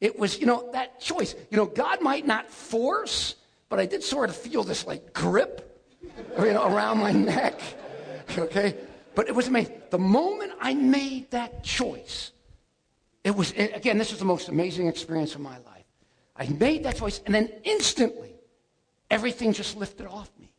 [0.00, 1.34] it was, you know, that choice.
[1.50, 3.36] You know, God might not force,
[3.68, 5.82] but I did sort of feel this like grip,
[6.38, 7.60] you know, around my neck.
[8.38, 8.74] Okay?
[9.14, 9.80] But it was amazing.
[9.90, 12.32] The moment I made that choice,
[13.22, 15.84] it was, again, this was the most amazing experience of my life.
[16.36, 18.33] I made that choice, and then instantly,
[19.14, 20.50] Everything just lifted off me.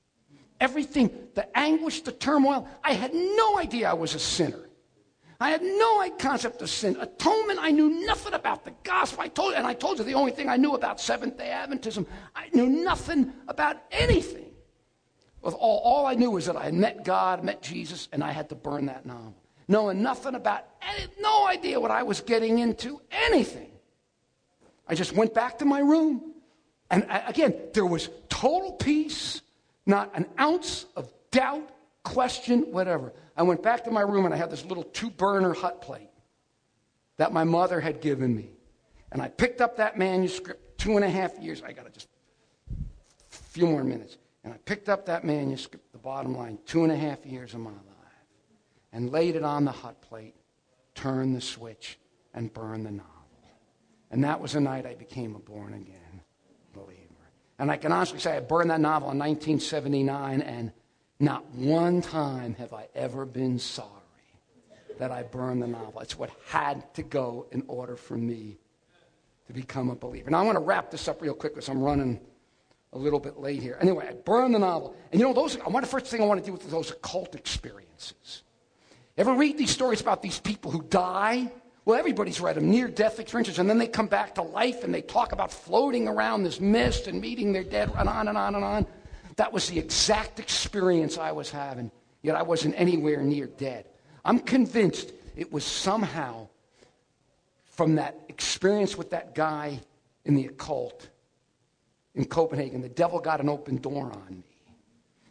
[0.62, 2.66] Everything, the anguish, the turmoil.
[2.82, 4.70] I had no idea I was a sinner.
[5.42, 6.96] I had no concept of sin.
[7.02, 9.24] Atonement, I knew nothing about the gospel.
[9.24, 11.50] I told, you, and I told you the only thing I knew about Seventh day
[11.54, 12.06] Adventism.
[12.34, 14.54] I knew nothing about anything.
[15.44, 18.56] All, all I knew was that I met God, met Jesus, and I had to
[18.56, 19.36] burn that novel.
[19.68, 20.64] Knowing nothing about,
[21.20, 23.72] no idea what I was getting into, anything.
[24.88, 26.35] I just went back to my room.
[26.90, 29.42] And again, there was total peace,
[29.86, 31.70] not an ounce of doubt,
[32.04, 33.14] question, whatever.
[33.36, 36.10] I went back to my room and I had this little two burner hot plate
[37.18, 38.50] that my mother had given me.
[39.12, 41.64] And I picked up that manuscript two and a half years.
[41.64, 42.08] I got to just
[42.72, 44.18] a few more minutes.
[44.44, 47.62] And I picked up that manuscript, the bottom line, two and a half years of
[47.62, 47.82] my life,
[48.94, 50.36] and laid it on the hot plate,
[50.94, 51.98] turned the switch,
[52.34, 53.12] and burned the novel.
[54.12, 56.05] And that was the night I became a born again.
[57.58, 60.72] And I can honestly say I burned that novel in 1979, and
[61.20, 63.90] not one time have I ever been sorry
[65.00, 66.02] that I burned the novel.
[66.02, 68.58] It's what had to go in order for me
[69.48, 70.30] to become a believer.
[70.30, 72.20] Now, I want to wrap this up real quick because I'm running
[72.94, 73.78] a little bit late here.
[73.82, 74.96] Anyway, I burned the novel.
[75.12, 76.92] And you know, those, one of the first thing I want to do with those
[76.92, 78.44] occult experiences.
[79.18, 81.52] Ever read these stories about these people who die
[81.86, 84.94] well, everybody's read them, near death experiences, and then they come back to life and
[84.94, 88.56] they talk about floating around this mist and meeting their dead, and on and on
[88.56, 88.88] and on.
[89.36, 91.92] That was the exact experience I was having,
[92.24, 93.86] yet I wasn't anywhere near dead.
[94.24, 96.48] I'm convinced it was somehow
[97.66, 99.80] from that experience with that guy
[100.24, 101.10] in the occult
[102.16, 104.44] in Copenhagen, the devil got an open door on me.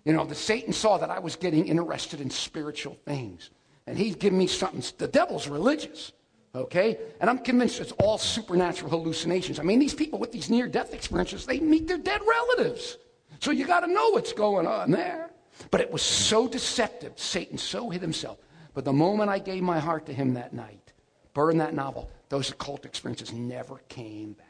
[0.04, 3.50] You know, the Satan saw that I was getting interested in spiritual things.
[3.86, 4.82] And he'd give me something.
[4.98, 6.12] The devil's religious.
[6.54, 6.98] Okay?
[7.20, 9.58] And I'm convinced it's all supernatural hallucinations.
[9.58, 12.96] I mean, these people with these near death experiences, they meet their dead relatives.
[13.40, 15.30] So you got to know what's going on there.
[15.70, 17.12] But it was so deceptive.
[17.16, 18.38] Satan so hid himself.
[18.74, 20.92] But the moment I gave my heart to him that night,
[21.32, 24.48] burned that novel, those occult experiences never came back.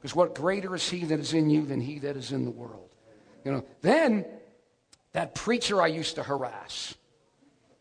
[0.00, 2.50] Because what greater is he that is in you than he that is in the
[2.50, 2.90] world?
[3.44, 4.24] You know, then
[5.12, 6.94] that preacher I used to harass,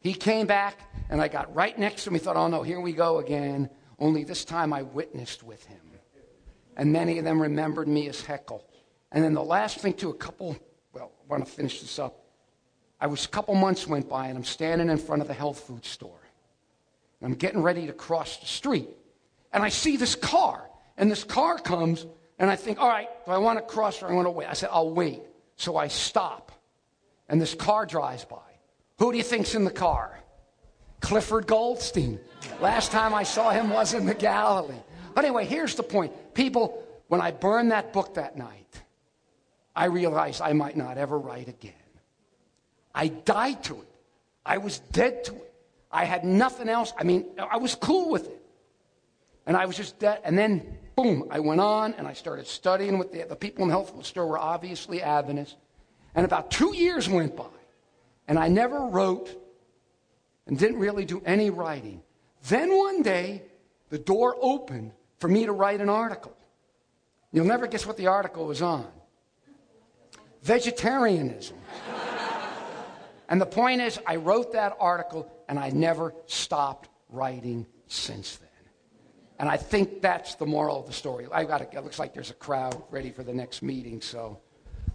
[0.01, 0.77] he came back
[1.09, 2.15] and I got right next to him.
[2.15, 3.69] He thought, oh no, here we go again.
[3.99, 5.79] Only this time I witnessed with him.
[6.75, 8.65] And many of them remembered me as Heckle.
[9.11, 10.57] And then the last thing, too, a couple,
[10.93, 12.23] well, I want to finish this up.
[12.99, 15.59] I was, a couple months went by and I'm standing in front of the health
[15.59, 16.19] food store.
[17.21, 18.89] I'm getting ready to cross the street.
[19.53, 20.67] And I see this car.
[20.97, 22.05] And this car comes
[22.39, 24.47] and I think, all right, do I want to cross or I want to wait?
[24.47, 25.21] I said, I'll wait.
[25.57, 26.51] So I stop.
[27.29, 28.37] And this car drives by.
[29.01, 30.19] Who do you think's in the car?
[30.99, 32.19] Clifford Goldstein.
[32.59, 34.75] Last time I saw him was in the Galilee.
[35.15, 36.13] But anyway, here's the point.
[36.35, 38.83] People, when I burned that book that night,
[39.75, 41.73] I realized I might not ever write again.
[42.93, 43.87] I died to it.
[44.45, 45.51] I was dead to it.
[45.91, 46.93] I had nothing else.
[46.95, 48.45] I mean, I was cool with it.
[49.47, 50.21] And I was just dead.
[50.23, 53.69] And then, boom, I went on and I started studying with the, the people in
[53.69, 55.55] the health store were obviously Adventists.
[56.13, 57.45] And about two years went by.
[58.31, 59.29] And I never wrote
[60.47, 62.01] and didn't really do any writing.
[62.47, 63.41] Then one day,
[63.89, 66.31] the door opened for me to write an article.
[67.33, 68.87] You'll never guess what the article was on
[70.43, 71.57] vegetarianism.
[73.27, 78.49] and the point is, I wrote that article and I never stopped writing since then.
[79.39, 81.27] And I think that's the moral of the story.
[81.33, 84.39] I got it looks like there's a crowd ready for the next meeting, so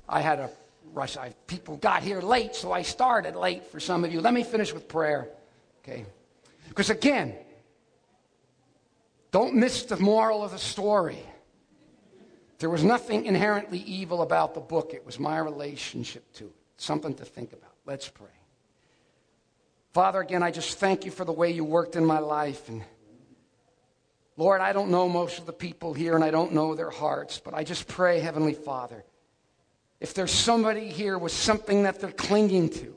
[0.09, 0.51] I had a
[0.97, 1.17] rush.
[1.17, 4.21] I, people got here late, so I started late for some of you.
[4.21, 5.29] Let me finish with prayer,
[5.85, 6.07] okay?
[6.69, 7.35] Because again,
[9.31, 11.19] don't miss the moral of the story.
[12.59, 16.55] There was nothing inherently evil about the book, it was my relationship to it.
[16.79, 17.73] Something to think about.
[17.85, 18.27] Let's pray.
[19.93, 22.69] Father, again, I just thank you for the way you worked in my life.
[22.69, 22.83] And
[24.37, 27.41] Lord, I don't know most of the people here and I don't know their hearts,
[27.43, 29.05] but I just pray, Heavenly Father,
[30.01, 32.95] if there's somebody here with something that they're clinging to,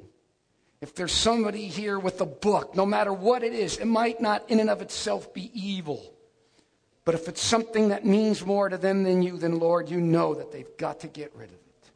[0.81, 4.49] if there's somebody here with a book, no matter what it is, it might not
[4.49, 6.13] in and of itself be evil.
[7.05, 10.35] But if it's something that means more to them than you, then Lord, you know
[10.35, 11.91] that they've got to get rid of it.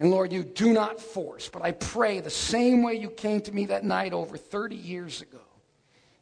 [0.00, 3.52] And Lord, you do not force, but I pray the same way you came to
[3.52, 5.40] me that night over 30 years ago,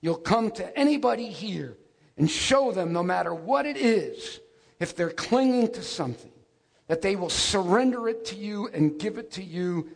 [0.01, 1.77] you'll come to anybody here
[2.17, 4.41] and show them no matter what it is,
[4.81, 6.33] if they're clinging to something,
[6.89, 9.89] that they will surrender it to you and give it to you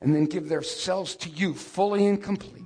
[0.00, 2.62] and then give themselves to you fully and completely.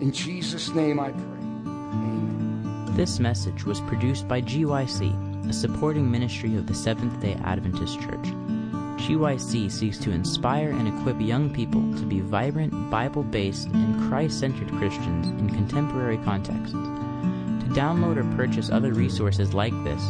[0.00, 1.20] In Jesus' name I pray.
[1.22, 2.94] Amen.
[2.96, 8.26] This message was produced by GYC, a supporting ministry of the Seventh day Adventist Church.
[8.96, 14.38] GYC seeks to inspire and equip young people to be vibrant, Bible based, and Christ
[14.38, 16.72] centered Christians in contemporary contexts.
[16.72, 20.00] To download or purchase other resources like this,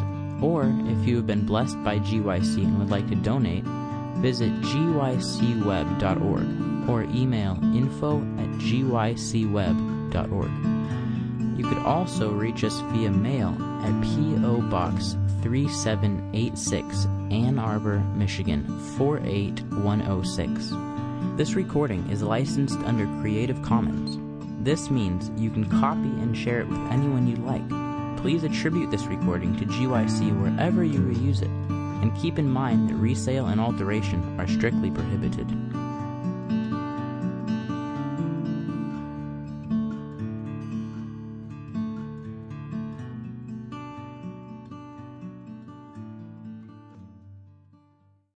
[0.44, 3.64] or if you have been blessed by GYC and would like to donate,
[4.18, 6.46] visit gycweb.org
[6.88, 10.50] or email info at gycweb.org.
[11.58, 14.60] You could also reach us via mail at P.O.
[14.62, 18.66] Box 3786, Ann Arbor, Michigan
[18.98, 20.72] 48106.
[21.38, 24.18] This recording is licensed under Creative Commons.
[24.62, 27.83] This means you can copy and share it with anyone you like.
[28.24, 31.50] Please attribute this recording to GYC wherever you reuse it,
[32.00, 35.46] and keep in mind that resale and alteration are strictly prohibited.